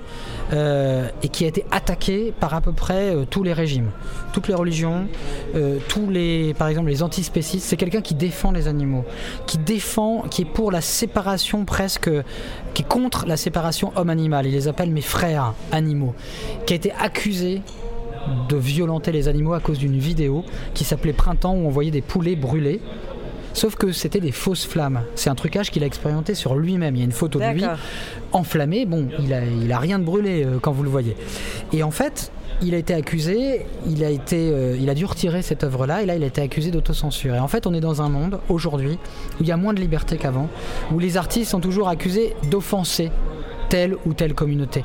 euh, 0.52 1.08
et 1.22 1.28
qui 1.28 1.44
a 1.44 1.48
été 1.48 1.64
attaqué 1.70 2.32
par 2.38 2.54
à 2.54 2.60
peu 2.60 2.72
près 2.72 3.14
tous 3.30 3.42
les 3.42 3.52
régimes, 3.52 3.90
toutes 4.32 4.48
les 4.48 4.54
religions, 4.54 5.06
tous 5.88 6.10
les, 6.10 6.54
par 6.54 6.68
exemple, 6.68 6.88
les 6.88 7.02
antispécistes. 7.02 7.66
C'est 7.66 7.76
quelqu'un 7.76 8.00
qui 8.00 8.14
défend 8.14 8.52
les 8.52 8.68
animaux, 8.68 9.04
qui 9.46 9.58
défend, 9.58 10.22
qui 10.30 10.42
est 10.42 10.44
pour 10.44 10.70
la 10.70 10.80
séparation 10.80 11.64
presque, 11.64 12.10
qui 12.74 12.82
est 12.82 12.88
contre 12.88 13.26
la 13.26 13.36
séparation 13.36 13.92
homme-animal. 13.96 14.46
Il 14.46 14.52
les 14.52 14.68
appelle 14.68 14.90
mes 14.90 15.00
frères 15.08 15.54
animaux, 15.72 16.14
qui 16.66 16.74
a 16.74 16.76
été 16.76 16.92
accusé 16.92 17.62
de 18.48 18.56
violenter 18.56 19.10
les 19.10 19.26
animaux 19.26 19.54
à 19.54 19.60
cause 19.60 19.78
d'une 19.78 19.98
vidéo 19.98 20.44
qui 20.74 20.84
s'appelait 20.84 21.14
Printemps 21.14 21.54
où 21.54 21.66
on 21.66 21.70
voyait 21.70 21.90
des 21.90 22.02
poulets 22.02 22.36
brûlés. 22.36 22.80
Sauf 23.54 23.74
que 23.74 23.90
c'était 23.90 24.20
des 24.20 24.30
fausses 24.30 24.66
flammes. 24.66 25.00
C'est 25.14 25.30
un 25.30 25.34
trucage 25.34 25.70
qu'il 25.70 25.82
a 25.82 25.86
expérimenté 25.86 26.34
sur 26.34 26.54
lui-même. 26.54 26.94
Il 26.94 26.98
y 26.98 27.02
a 27.02 27.06
une 27.06 27.12
photo 27.12 27.40
de 27.40 27.46
lui 27.46 27.64
enflammé. 28.32 28.84
Bon, 28.84 29.08
il 29.18 29.32
a, 29.32 29.40
il 29.44 29.72
a 29.72 29.78
rien 29.78 29.98
de 29.98 30.04
brûlé 30.04 30.44
euh, 30.44 30.58
quand 30.60 30.70
vous 30.70 30.84
le 30.84 30.90
voyez. 30.90 31.16
Et 31.72 31.82
en 31.82 31.90
fait, 31.90 32.30
il 32.62 32.74
a 32.74 32.78
été 32.78 32.94
accusé, 32.94 33.66
il 33.86 34.04
a, 34.04 34.10
été, 34.10 34.50
euh, 34.52 34.76
il 34.78 34.90
a 34.90 34.94
dû 34.94 35.04
retirer 35.04 35.42
cette 35.42 35.64
œuvre-là, 35.64 36.02
et 36.02 36.06
là 36.06 36.16
il 36.16 36.22
a 36.22 36.26
été 36.26 36.42
accusé 36.42 36.70
d'autocensure. 36.70 37.34
Et 37.34 37.38
en 37.38 37.48
fait, 37.48 37.66
on 37.66 37.74
est 37.74 37.80
dans 37.80 38.02
un 38.02 38.08
monde 38.08 38.40
aujourd'hui 38.48 38.98
où 39.40 39.42
il 39.42 39.46
y 39.46 39.52
a 39.52 39.56
moins 39.56 39.74
de 39.74 39.80
liberté 39.80 40.18
qu'avant, 40.18 40.48
où 40.92 40.98
les 40.98 41.16
artistes 41.16 41.50
sont 41.50 41.60
toujours 41.60 41.88
accusés 41.88 42.34
d'offenser 42.50 43.10
telle 43.68 43.96
ou 44.06 44.14
telle 44.14 44.34
communauté. 44.34 44.84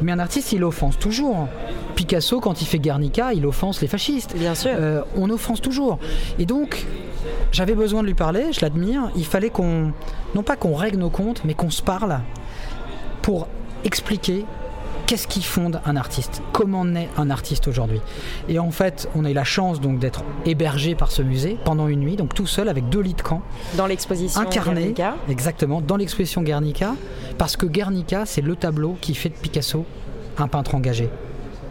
Mais 0.00 0.12
un 0.12 0.18
artiste, 0.18 0.52
il 0.52 0.64
offense 0.64 0.98
toujours. 0.98 1.48
Picasso, 1.94 2.40
quand 2.40 2.62
il 2.62 2.66
fait 2.66 2.78
Guernica, 2.78 3.32
il 3.32 3.46
offense 3.46 3.80
les 3.80 3.88
fascistes. 3.88 4.34
Bien 4.36 4.54
sûr. 4.54 4.72
Euh, 4.74 5.02
on 5.16 5.30
offense 5.30 5.60
toujours. 5.60 5.98
Et 6.38 6.46
donc, 6.46 6.86
j'avais 7.52 7.74
besoin 7.74 8.02
de 8.02 8.06
lui 8.06 8.14
parler, 8.14 8.52
je 8.52 8.60
l'admire. 8.60 9.10
Il 9.16 9.26
fallait 9.26 9.50
qu'on, 9.50 9.92
non 10.34 10.42
pas 10.42 10.56
qu'on 10.56 10.74
règle 10.74 10.98
nos 10.98 11.10
comptes, 11.10 11.42
mais 11.44 11.54
qu'on 11.54 11.70
se 11.70 11.82
parle 11.82 12.20
pour 13.20 13.46
expliquer 13.84 14.44
qu'est-ce 15.06 15.28
qui 15.28 15.42
fonde 15.42 15.80
un 15.84 15.96
artiste 15.96 16.42
Comment 16.52 16.84
naît 16.84 17.08
un 17.16 17.30
artiste 17.30 17.68
aujourd'hui 17.68 18.00
Et 18.48 18.58
en 18.58 18.70
fait, 18.70 19.08
on 19.14 19.24
a 19.24 19.30
eu 19.30 19.34
la 19.34 19.44
chance 19.44 19.80
donc 19.80 19.98
d'être 19.98 20.24
hébergé 20.46 20.94
par 20.94 21.10
ce 21.10 21.22
musée 21.22 21.58
pendant 21.64 21.88
une 21.88 22.00
nuit, 22.00 22.16
donc 22.16 22.34
tout 22.34 22.46
seul 22.46 22.68
avec 22.68 22.88
deux 22.88 23.00
lits 23.00 23.14
de 23.14 23.22
camp. 23.22 23.42
Dans 23.76 23.86
l'exposition 23.86 24.42
Guernica. 24.44 25.16
Exactement, 25.28 25.80
dans 25.80 25.96
l'exposition 25.96 26.42
Guernica, 26.42 26.94
parce 27.32 27.56
que 27.56 27.66
Guernica, 27.66 28.26
c'est 28.26 28.40
le 28.40 28.56
tableau 28.56 28.96
qui 29.00 29.14
fait 29.14 29.28
de 29.28 29.34
Picasso 29.34 29.84
un 30.38 30.48
peintre 30.48 30.74
engagé 30.74 31.08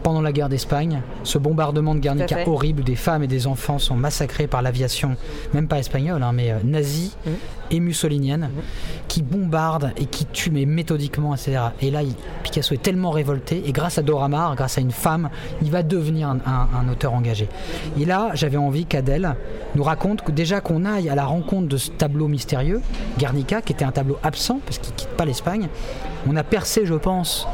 pendant 0.02 0.20
la 0.20 0.32
guerre 0.32 0.48
d'Espagne, 0.48 1.02
ce 1.22 1.38
bombardement 1.38 1.94
de 1.94 2.00
Guernica 2.00 2.38
horrible 2.46 2.80
où 2.80 2.84
des 2.84 2.96
femmes 2.96 3.22
et 3.22 3.26
des 3.26 3.46
enfants 3.46 3.78
sont 3.78 3.94
massacrés 3.94 4.46
par 4.46 4.62
l'aviation, 4.62 5.16
même 5.54 5.68
pas 5.68 5.78
espagnole, 5.78 6.22
hein, 6.22 6.32
mais 6.32 6.50
euh, 6.50 6.58
nazie 6.64 7.14
mmh. 7.24 7.30
et 7.70 7.80
mussolinienne, 7.80 8.42
mmh. 8.42 8.60
qui 9.08 9.22
bombarde 9.22 9.92
et 9.96 10.06
qui 10.06 10.26
tue 10.26 10.50
mais 10.50 10.66
méthodiquement, 10.66 11.34
etc. 11.34 11.58
Et 11.80 11.90
là, 11.90 12.00
Picasso 12.42 12.74
est 12.74 12.82
tellement 12.82 13.10
révolté, 13.10 13.62
et 13.66 13.72
grâce 13.72 13.98
à 13.98 14.02
Dora 14.02 14.28
Maar, 14.28 14.56
grâce 14.56 14.78
à 14.78 14.80
une 14.80 14.90
femme, 14.90 15.30
il 15.62 15.70
va 15.70 15.82
devenir 15.82 16.28
un, 16.28 16.88
auteur 16.90 17.14
engagé. 17.14 17.48
Et 17.98 18.04
là, 18.04 18.30
j'avais 18.34 18.56
envie 18.56 18.86
qu'Adèle 18.86 19.36
nous 19.74 19.82
raconte 19.82 20.22
que 20.22 20.32
déjà 20.32 20.60
qu'on 20.60 20.84
aille 20.84 21.08
à 21.08 21.14
la 21.14 21.24
rencontre 21.24 21.68
de 21.68 21.76
ce 21.76 21.90
tableau 21.90 22.28
mystérieux, 22.28 22.80
Guernica, 23.18 23.62
qui 23.62 23.72
était 23.72 23.84
un 23.84 23.92
tableau 23.92 24.18
absent, 24.22 24.60
parce 24.64 24.78
qu'il 24.78 24.94
quitte 24.94 25.10
pas 25.10 25.24
l'Espagne, 25.24 25.68
on 26.26 26.36
a 26.36 26.44
percé, 26.44 26.86
je 26.86 26.94
pense, 26.94 27.46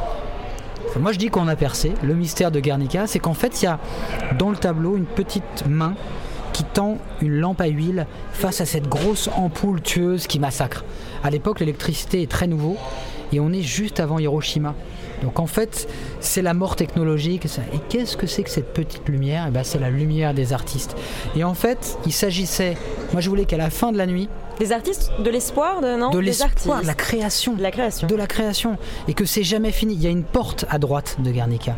moi 0.97 1.13
je 1.13 1.19
dis 1.19 1.29
qu'on 1.29 1.49
a 1.49 1.57
percé. 1.57 1.93
Le 2.03 2.15
mystère 2.15 2.51
de 2.51 2.61
Guernica, 2.61 3.07
c'est 3.07 3.19
qu'en 3.19 3.35
fait 3.35 3.63
il 3.63 3.67
y 3.67 3.69
a 3.69 3.79
dans 4.39 4.51
le 4.51 4.57
tableau 4.57 4.97
une 4.97 5.07
petite 5.07 5.67
main 5.69 5.95
qui 6.53 6.65
tend 6.65 6.99
une 7.21 7.39
lampe 7.39 7.61
à 7.61 7.67
huile 7.67 8.07
face 8.33 8.61
à 8.61 8.67
cette 8.67 8.89
grosse 8.89 9.29
ampoule 9.37 9.81
tueuse 9.81 10.27
qui 10.27 10.41
massacre. 10.41 10.85
À 11.23 11.31
l'époque 11.31 11.61
l'électricité 11.61 12.23
est 12.23 12.31
très 12.31 12.47
nouveau 12.47 12.77
et 13.33 13.41
on 13.41 13.53
est 13.53 13.63
juste 13.63 14.01
avant 14.01 14.19
Hiroshima. 14.19 14.75
Donc 15.23 15.41
en 15.41 15.47
fait, 15.47 15.89
c'est 16.21 16.43
la 16.43 16.55
mort 16.55 16.77
technologique. 16.77 17.47
Et 17.73 17.79
qu'est-ce 17.89 18.17
que 18.17 18.27
c'est 18.27 18.43
que 18.43 18.51
cette 18.51 18.73
petite 18.73 19.09
lumière? 19.09 19.47
Eh 19.49 19.51
ben, 19.51 19.65
C'est 19.65 19.79
la 19.81 19.91
lumière 19.91 20.35
des 20.35 20.53
artistes. 20.53 20.97
Et 21.37 21.45
en 21.45 21.55
fait, 21.55 21.99
il 22.07 22.13
s'agissait, 22.13 22.77
moi 23.13 23.21
je 23.21 23.29
voulais 23.29 23.45
qu'à 23.45 23.57
la 23.57 23.71
fin 23.71 23.93
de 23.93 23.99
la 23.99 24.07
nuit, 24.07 24.29
des 24.59 24.73
artistes 24.73 25.13
De 25.23 25.31
l'espoir 25.31 25.81
de, 25.81 25.97
non? 25.97 26.11
De 26.11 26.19
l'espoir, 26.19 26.83
de 26.83 26.87
la 26.87 26.95
création. 26.95 27.55
De 27.55 27.63
la 27.63 27.71
création. 27.71 28.09
De 28.09 28.17
la 28.17 28.27
création. 28.27 28.77
Et 29.07 29.15
que 29.15 29.25
c'est 29.25 29.45
jamais 29.45 29.71
fini. 29.71 29.95
Il 29.95 30.03
y 30.03 30.09
a 30.09 30.11
une 30.11 30.25
porte 30.25 30.65
à 30.69 30.79
droite 30.79 31.17
de 31.21 31.31
Guernica. 31.31 31.77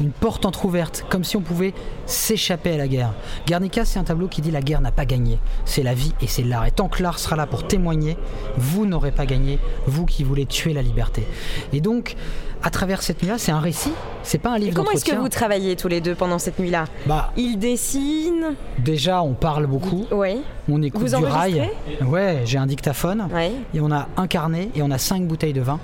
Une 0.00 0.10
porte 0.10 0.46
entr'ouverte, 0.46 1.04
comme 1.08 1.24
si 1.24 1.36
on 1.36 1.40
pouvait 1.40 1.74
s'échapper 2.06 2.72
à 2.72 2.76
la 2.76 2.88
guerre. 2.88 3.12
Guernica, 3.46 3.84
c'est 3.84 3.98
un 3.98 4.04
tableau 4.04 4.28
qui 4.28 4.40
dit 4.40 4.50
la 4.50 4.60
guerre 4.60 4.80
n'a 4.80 4.92
pas 4.92 5.04
gagné, 5.04 5.38
c'est 5.64 5.82
la 5.82 5.94
vie 5.94 6.12
et 6.20 6.26
c'est 6.26 6.42
l'art. 6.42 6.66
Et 6.66 6.70
tant 6.70 6.88
que 6.88 7.02
l'art 7.02 7.18
sera 7.18 7.36
là 7.36 7.46
pour 7.46 7.66
témoigner, 7.66 8.16
vous 8.56 8.86
n'aurez 8.86 9.12
pas 9.12 9.26
gagné, 9.26 9.58
vous 9.86 10.04
qui 10.06 10.24
voulez 10.24 10.46
tuer 10.46 10.72
la 10.72 10.82
liberté. 10.82 11.26
Et 11.72 11.80
donc, 11.80 12.16
à 12.62 12.70
travers 12.70 13.02
cette 13.02 13.22
nuit-là, 13.22 13.38
c'est 13.38 13.50
un 13.52 13.58
récit, 13.58 13.92
c'est 14.22 14.38
pas 14.38 14.50
un 14.50 14.58
livre 14.58 14.74
Comment 14.76 14.92
est-ce 14.92 15.04
que 15.04 15.16
vous 15.16 15.28
travaillez 15.28 15.74
tous 15.74 15.88
les 15.88 16.00
deux 16.00 16.14
pendant 16.14 16.38
cette 16.38 16.58
nuit-là 16.60 16.84
Bah, 17.06 17.32
Il 17.36 17.58
dessine. 17.58 18.54
déjà, 18.78 19.22
on 19.22 19.34
parle 19.34 19.66
beaucoup, 19.66 20.06
Oui. 20.12 20.42
on 20.70 20.80
écoute 20.82 21.02
Vous 21.02 21.16
du 21.16 21.24
rail. 21.24 21.68
Ouais, 22.06 22.42
j'ai 22.44 22.58
un 22.58 22.66
dictaphone. 22.66 23.28
Oui. 23.34 23.50
Et 23.74 23.80
on 23.80 23.90
a 23.90 24.08
un 24.16 24.26
carnet 24.26 24.68
et 24.74 24.82
on 24.82 24.90
a 24.90 24.98
cinq 24.98 25.26
bouteilles 25.26 25.52
de 25.52 25.60
vin. 25.60 25.80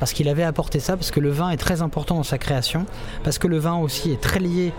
Parce 0.00 0.12
qu'il 0.12 0.28
avait 0.28 0.42
apporté 0.42 0.80
ça, 0.80 0.96
parce 0.96 1.10
que 1.10 1.20
le 1.20 1.30
vin 1.30 1.50
est 1.50 1.58
très 1.58 1.82
important 1.82 2.16
dans 2.16 2.24
sa 2.24 2.38
création, 2.38 2.86
parce 3.22 3.38
que 3.38 3.46
le 3.46 3.58
vin 3.58 3.76
aussi 3.76 4.10
est 4.10 4.20
très 4.20 4.40
lié 4.40 4.72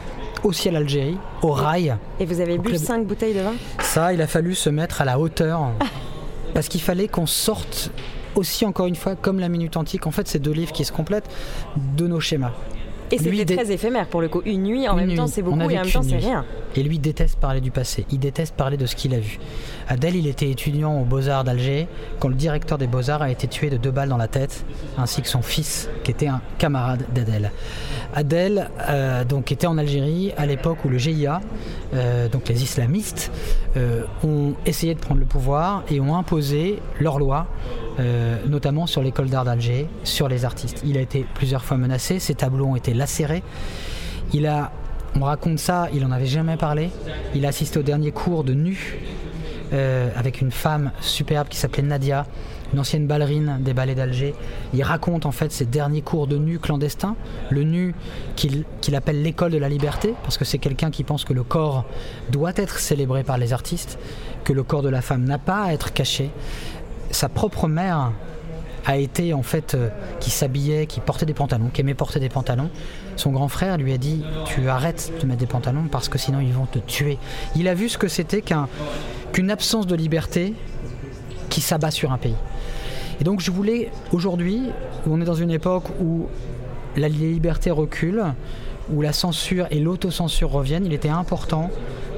aussi 0.44 0.68
à 0.68 0.72
l'Algérie, 0.72 1.18
au 1.44 1.52
rail. 1.52 1.96
Et 2.20 2.26
vous 2.26 2.42
avez 2.42 2.58
bu 2.58 2.70
club. 2.70 2.82
5 2.82 3.06
bouteilles 3.06 3.36
de 3.36 3.42
vin? 3.42 3.54
Ça, 3.80 4.12
il 4.14 4.22
a 4.22 4.28
fallu 4.28 4.56
se 4.56 4.70
mettre 4.70 5.02
à 5.02 5.06
la 5.06 5.20
hauteur, 5.20 5.70
parce 6.54 6.68
qu'il 6.68 6.82
fallait 6.82 7.08
qu'on 7.08 7.28
sorte 7.28 7.92
aussi, 8.34 8.66
encore 8.66 8.88
une 8.88 8.96
fois, 8.96 9.16
comme 9.16 9.40
la 9.40 9.48
Minute 9.48 9.78
Antique, 9.78 10.08
en 10.08 10.12
fait, 10.12 10.28
c'est 10.28 10.40
deux 10.40 10.52
livres 10.52 10.72
qui 10.72 10.86
se 10.86 10.92
complètent, 10.92 11.30
de 11.96 12.08
nos 12.08 12.20
schémas. 12.20 12.54
Et 13.12 13.18
c'était 13.18 13.46
dé- 13.46 13.56
très 13.56 13.72
éphémère 13.72 14.08
pour 14.08 14.22
le 14.22 14.30
coup. 14.30 14.42
Une 14.46 14.64
nuit, 14.64 14.88
en 14.88 14.94
Une 14.94 15.00
même 15.00 15.10
nuit. 15.10 15.16
temps, 15.16 15.28
c'est 15.28 15.42
beaucoup 15.42 15.60
et 15.62 15.64
en 15.64 15.68
même 15.84 15.90
temps, 15.92 16.02
c'est 16.04 16.18
rien. 16.18 16.46
Et 16.76 16.84
lui 16.84 17.00
déteste 17.00 17.38
parler 17.40 17.60
du 17.62 17.70
passé, 17.72 18.06
il 18.12 18.20
déteste 18.20 18.56
parler 18.56 18.78
de 18.78 18.86
ce 18.86 18.96
qu'il 18.96 19.14
a 19.14 19.20
vu. 19.20 19.40
Adèle, 19.90 20.16
il 20.16 20.28
était 20.28 20.50
étudiant 20.50 21.02
aux 21.02 21.04
Beaux-Arts 21.04 21.44
d'Alger 21.44 21.88
quand 22.20 22.30
le 22.30 22.36
directeur 22.36 22.78
des 22.78 22.88
Beaux-Arts 22.88 23.22
a 23.24 23.30
été 23.30 23.48
tué 23.48 23.70
de 23.70 23.76
deux 23.78 23.92
balles 23.92 24.08
dans 24.10 24.18
la 24.18 24.30
tête, 24.30 24.64
ainsi 24.98 25.22
que 25.22 25.28
son 25.28 25.42
fils, 25.42 25.90
qui 26.04 26.12
était 26.12 26.28
un 26.28 26.42
camarade 26.58 27.04
d'Adèle. 27.14 27.52
Adèle 28.14 28.70
euh, 28.90 29.24
donc, 29.26 29.52
était 29.52 29.68
en 29.68 29.78
Algérie 29.78 30.32
à 30.38 30.46
l'époque 30.46 30.84
où 30.86 30.90
le 30.90 30.98
GIA, 30.98 31.42
euh, 31.94 32.28
donc 32.30 32.48
les 32.48 32.64
islamistes, 32.64 33.32
euh, 33.78 34.04
ont 34.24 34.54
essayé 34.66 34.94
de 34.96 35.00
prendre 35.00 35.20
le 35.20 35.26
pouvoir 35.26 35.84
et 35.90 36.00
ont 36.00 36.16
imposé 36.16 36.80
leurs 37.00 37.20
lois, 37.20 37.48
euh, 38.00 38.38
notamment 38.48 38.88
sur 38.88 39.02
l'école 39.02 39.30
d'art 39.30 39.46
d'Alger, 39.46 39.88
sur 40.04 40.28
les 40.28 40.46
artistes. 40.46 40.82
Il 40.86 40.98
a 40.98 41.02
été 41.02 41.26
plusieurs 41.34 41.64
fois 41.64 41.78
menacé, 41.78 42.20
ses 42.20 42.36
tableaux 42.36 42.66
ont 42.66 42.76
été 42.76 42.94
lacérés. 42.94 43.44
Il 44.34 44.48
a, 44.48 44.72
on 45.16 45.26
raconte 45.26 45.60
ça, 45.60 45.90
il 45.94 46.06
en 46.06 46.12
avait 46.12 46.26
jamais 46.26 46.58
parlé. 46.58 46.90
Il 47.36 47.46
a 47.46 47.50
assisté 47.50 47.80
au 47.80 47.84
dernier 47.84 48.12
cours 48.12 48.44
de 48.44 48.54
nu 48.54 48.98
euh, 49.74 50.10
avec 50.18 50.42
une 50.42 50.52
femme 50.52 50.92
superbe 51.00 51.48
qui 51.48 51.58
s'appelait 51.58 51.84
Nadia, 51.84 52.26
une 52.74 52.80
ancienne 52.80 53.08
ballerine 53.08 53.60
des 53.62 53.74
ballets 53.74 53.96
d'Alger. 53.96 54.36
Il 54.74 54.84
raconte 54.84 55.26
en 55.26 55.32
fait 55.32 55.50
ses 55.52 55.66
derniers 55.66 56.02
cours 56.02 56.28
de 56.28 56.38
nu 56.38 56.60
clandestins, 56.60 57.16
le 57.50 57.64
nu 57.64 57.96
qu'il 58.36 58.96
appelle 58.96 59.22
l'école 59.22 59.52
de 59.52 59.58
la 59.58 59.70
liberté, 59.70 60.14
parce 60.24 60.38
que 60.38 60.44
c'est 60.44 60.58
quelqu'un 60.58 60.92
qui 60.92 61.06
pense 61.06 61.24
que 61.24 61.32
le 61.32 61.44
corps 61.44 61.86
doit 62.32 62.52
être 62.58 62.80
célébré 62.80 63.24
par 63.24 63.38
les 63.38 63.54
artistes, 63.54 63.98
que 64.44 64.52
le 64.52 64.64
corps 64.64 64.82
de 64.82 64.90
la 64.90 65.02
femme 65.02 65.24
n'a 65.24 65.38
pas 65.38 65.64
à 65.64 65.74
être 65.74 65.94
caché. 65.94 66.32
Sa 67.12 67.30
propre 67.30 67.68
mère 67.68 68.12
a 68.86 68.98
été 68.98 69.34
en 69.34 69.44
fait 69.44 69.76
euh, 69.76 69.90
qui 70.20 70.30
s'habillait, 70.30 70.86
qui 70.88 71.00
portait 71.00 71.26
des 71.26 71.34
pantalons, 71.34 71.70
qui 71.72 71.82
aimait 71.82 71.94
porter 71.94 72.20
des 72.20 72.30
pantalons. 72.30 72.70
Son 73.16 73.32
grand 73.32 73.48
frère 73.48 73.78
lui 73.78 73.94
a 73.94 73.98
dit 73.98 74.24
tu 74.46 74.70
arrêtes 74.70 75.12
de 75.22 75.28
mettre 75.28 75.40
des 75.40 75.46
pantalons 75.46 75.86
parce 75.92 76.10
que 76.10 76.18
sinon 76.18 76.40
ils 76.40 76.54
vont 76.54 76.66
te 76.66 76.80
tuer. 76.80 77.18
Il 77.56 77.68
a 77.68 77.74
vu 77.74 77.90
ce 77.90 77.98
que 77.98 78.08
c'était 78.08 78.42
qu'un 78.42 78.68
qu'une 79.32 79.52
absence 79.52 79.88
de 79.88 79.96
liberté 79.96 80.54
qui 81.50 81.62
s'abat 81.62 81.92
sur 81.92 82.12
un 82.12 82.18
pays. 82.18 82.36
Et 83.20 83.24
donc 83.24 83.40
je 83.40 83.52
voulais 83.52 83.92
aujourd'hui, 84.12 84.64
où 85.06 85.14
on 85.14 85.22
est 85.22 85.26
dans 85.26 85.36
une 85.36 85.52
époque 85.52 85.86
où 86.02 86.28
la 86.98 87.08
liberté 87.08 87.72
recule, 87.72 88.24
où 88.92 89.02
la 89.02 89.14
censure 89.14 89.68
et 89.72 89.80
l'autocensure 89.80 90.50
reviennent, 90.50 90.86
il 90.86 90.94
était 90.94 91.10
important 91.10 91.70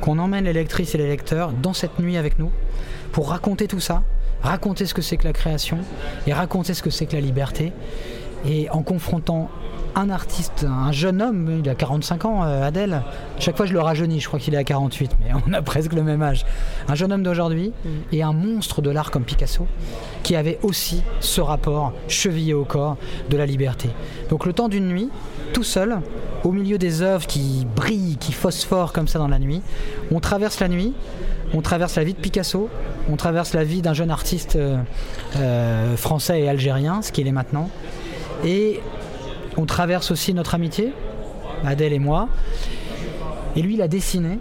qu'on 0.01 0.17
emmène 0.17 0.45
les 0.45 0.53
lectrices 0.53 0.95
et 0.95 0.97
les 0.97 1.07
lecteurs 1.07 1.51
dans 1.51 1.73
cette 1.73 1.99
nuit 1.99 2.17
avec 2.17 2.39
nous 2.39 2.51
pour 3.11 3.29
raconter 3.29 3.67
tout 3.67 3.79
ça, 3.79 4.03
raconter 4.43 4.85
ce 4.85 4.93
que 4.93 5.01
c'est 5.01 5.17
que 5.17 5.23
la 5.23 5.33
création 5.33 5.79
et 6.27 6.33
raconter 6.33 6.73
ce 6.73 6.83
que 6.83 6.89
c'est 6.89 7.05
que 7.05 7.15
la 7.15 7.21
liberté. 7.21 7.71
Et 8.45 8.69
en 8.69 8.83
confrontant 8.83 9.49
un 9.95 10.09
artiste, 10.09 10.65
un 10.67 10.91
jeune 10.91 11.21
homme, 11.21 11.61
il 11.63 11.69
a 11.69 11.75
45 11.75 12.25
ans, 12.25 12.43
euh, 12.43 12.67
Adèle, 12.67 13.01
chaque 13.39 13.57
fois 13.57 13.65
je 13.65 13.73
le 13.73 13.79
rajeunis, 13.79 14.19
je 14.19 14.27
crois 14.27 14.39
qu'il 14.39 14.53
est 14.53 14.57
à 14.57 14.63
48, 14.63 15.11
mais 15.21 15.31
on 15.47 15.53
a 15.53 15.61
presque 15.63 15.93
le 15.93 16.03
même 16.03 16.21
âge. 16.21 16.45
Un 16.87 16.95
jeune 16.95 17.11
homme 17.11 17.23
d'aujourd'hui 17.23 17.71
et 18.11 18.23
un 18.23 18.33
monstre 18.33 18.81
de 18.81 18.89
l'art 18.89 19.11
comme 19.11 19.23
Picasso, 19.23 19.67
qui 20.23 20.35
avait 20.35 20.59
aussi 20.63 21.03
ce 21.19 21.41
rapport 21.41 21.93
chevillé 22.07 22.53
au 22.53 22.65
corps 22.65 22.97
de 23.29 23.37
la 23.37 23.45
liberté. 23.45 23.89
Donc 24.29 24.45
le 24.45 24.53
temps 24.53 24.69
d'une 24.69 24.87
nuit, 24.87 25.09
tout 25.53 25.63
seul, 25.63 25.99
au 26.43 26.51
milieu 26.51 26.77
des 26.77 27.01
œuvres 27.01 27.27
qui 27.27 27.65
brillent, 27.75 28.17
qui 28.17 28.33
phosphorent 28.33 28.93
comme 28.93 29.07
ça 29.07 29.19
dans 29.19 29.27
la 29.27 29.39
nuit, 29.39 29.61
on 30.11 30.19
traverse 30.19 30.59
la 30.59 30.67
nuit, 30.67 30.93
on 31.53 31.61
traverse 31.61 31.95
la 31.95 32.03
vie 32.03 32.13
de 32.13 32.19
Picasso, 32.19 32.69
on 33.09 33.15
traverse 33.15 33.53
la 33.53 33.63
vie 33.63 33.81
d'un 33.81 33.93
jeune 33.93 34.11
artiste 34.11 34.55
euh, 34.55 34.77
euh, 35.37 35.95
français 35.95 36.41
et 36.41 36.49
algérien, 36.49 37.01
ce 37.01 37.11
qu'il 37.11 37.27
est 37.27 37.31
maintenant, 37.31 37.69
et 38.43 38.81
on 39.57 39.65
traverse 39.65 40.11
aussi 40.11 40.33
notre 40.33 40.55
amitié, 40.55 40.93
Adèle 41.65 41.93
et 41.93 41.99
moi. 41.99 42.29
Et 43.55 43.61
lui, 43.61 43.75
il 43.75 43.81
a 43.81 43.87
dessiné 43.87 44.39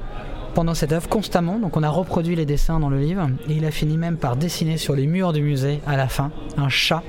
pendant 0.55 0.75
cette 0.75 0.93
œuvre 0.93 1.09
constamment, 1.09 1.59
donc 1.59 1.77
on 1.77 1.83
a 1.83 1.89
reproduit 1.89 2.37
les 2.37 2.45
dessins 2.45 2.79
dans 2.79 2.91
le 2.91 2.99
livre, 2.99 3.29
et 3.49 3.55
il 3.55 3.65
a 3.65 3.71
fini 3.71 3.97
même 3.97 4.17
par 4.17 4.37
dessiner 4.37 4.77
sur 4.77 4.95
les 4.95 5.07
murs 5.07 5.33
du 5.33 5.43
musée, 5.43 5.81
à 5.87 5.97
la 5.97 6.09
fin, 6.09 6.31
un 6.57 6.69
chat, 6.69 7.03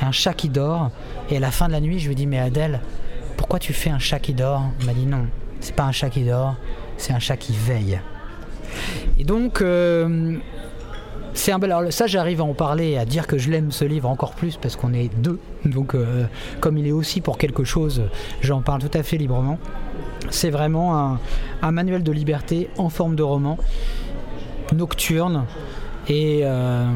un 0.00 0.12
chat 0.12 0.34
qui 0.34 0.48
dort. 0.48 0.90
Et 1.30 1.36
à 1.36 1.40
la 1.40 1.50
fin 1.50 1.68
de 1.68 1.72
la 1.72 1.80
nuit, 1.80 1.98
je 1.98 2.08
lui 2.08 2.14
dis, 2.14 2.26
mais 2.26 2.38
Adèle, 2.38 2.80
pourquoi 3.36 3.58
tu 3.58 3.72
fais 3.72 3.90
un 3.90 3.98
chat 3.98 4.18
qui 4.18 4.34
dort? 4.34 4.62
Il 4.80 4.86
m'a 4.86 4.94
dit, 4.94 5.06
non, 5.06 5.26
c'est 5.60 5.74
pas 5.74 5.84
un 5.84 5.92
chat 5.92 6.10
qui 6.10 6.24
dort, 6.24 6.56
c'est 6.96 7.12
un 7.12 7.18
chat 7.18 7.36
qui 7.36 7.54
veille. 7.54 8.00
Et 9.18 9.24
donc, 9.24 9.60
euh, 9.60 10.36
c'est 11.34 11.52
un 11.52 11.58
bel. 11.58 11.72
Alors 11.72 11.92
ça, 11.92 12.06
j'arrive 12.06 12.40
à 12.40 12.44
en 12.44 12.54
parler, 12.54 12.96
à 12.96 13.04
dire 13.04 13.26
que 13.26 13.38
je 13.38 13.50
l'aime 13.50 13.72
ce 13.72 13.84
livre 13.84 14.08
encore 14.08 14.32
plus 14.32 14.56
parce 14.56 14.76
qu'on 14.76 14.92
est 14.92 15.10
deux. 15.22 15.38
Donc, 15.64 15.94
euh, 15.94 16.24
comme 16.60 16.78
il 16.78 16.86
est 16.86 16.92
aussi 16.92 17.20
pour 17.20 17.38
quelque 17.38 17.64
chose, 17.64 18.02
j'en 18.40 18.62
parle 18.62 18.80
tout 18.80 18.96
à 18.96 19.02
fait 19.02 19.16
librement. 19.16 19.58
C'est 20.30 20.50
vraiment 20.50 21.18
un, 21.62 21.72
manuel 21.72 22.02
de 22.02 22.12
liberté 22.12 22.68
en 22.78 22.88
forme 22.88 23.16
de 23.16 23.22
roman, 23.22 23.58
nocturne 24.72 25.44
et 26.08 26.40
euh, 26.42 26.86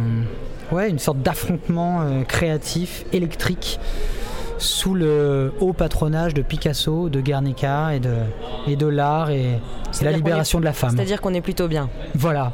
ouais, 0.73 0.91
une 0.91 0.99
sorte 0.99 1.19
d'affrontement 1.19 2.03
euh, 2.03 2.23
créatif, 2.23 3.05
électrique, 3.13 3.79
sous 4.59 4.95
le 4.95 5.53
haut 5.61 5.73
patronage 5.73 6.33
de 6.35 6.43
Picasso, 6.43 7.09
de 7.09 7.21
Guernica 7.21 7.95
et 7.95 8.01
de, 8.01 8.15
et 8.67 8.77
de 8.77 8.87
l'art 8.87 9.31
et, 9.31 9.61
et 10.01 10.05
la 10.05 10.13
libération 10.13 10.59
de 10.61 10.65
la 10.65 10.73
femme. 10.73 10.93
C'est-à-dire 10.97 11.21
qu'on 11.21 11.35
est 11.35 11.41
plutôt 11.41 11.69
bien. 11.69 11.89
Voilà. 12.15 12.53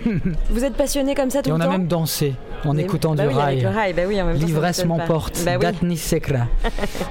Vous 0.50 0.64
êtes 0.64 0.74
passionné 0.74 1.14
comme 1.14 1.30
ça 1.30 1.42
tout 1.42 1.50
Et 1.50 1.52
on 1.52 1.56
le 1.58 1.62
a 1.62 1.66
temps 1.66 1.72
même 1.72 1.86
dansé 1.88 2.34
en 2.64 2.74
Mais- 2.74 2.82
écoutant 2.82 3.14
bah 3.14 3.24
du 3.24 3.28
oui, 3.28 3.34
rail. 3.34 3.52
Avec 3.58 3.62
le 3.64 3.68
rail, 3.76 3.92
bah 3.92 4.02
oui, 4.08 4.22
en 4.22 4.26
même 4.26 4.34
temps, 4.36 4.40
ça 4.40 4.46
L'ivresse 4.46 4.84
m'emporte, 4.86 5.42
Bah 5.44 5.52
oui. 5.56 5.58
d'Atni 5.60 5.96
Sekra, 5.96 6.46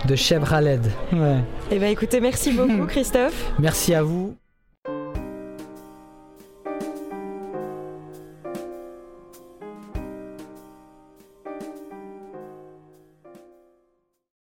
de 0.06 0.16
Cheb 0.16 0.44
Khaled. 0.48 0.86
Ouais. 1.14 1.38
Eh 1.72 1.78
ben 1.80 1.92
écoutez, 1.92 2.20
merci 2.22 2.52
beaucoup 2.52 2.86
Christophe. 2.88 3.52
Merci 3.60 3.94
à 3.94 4.02
vous. 4.04 4.36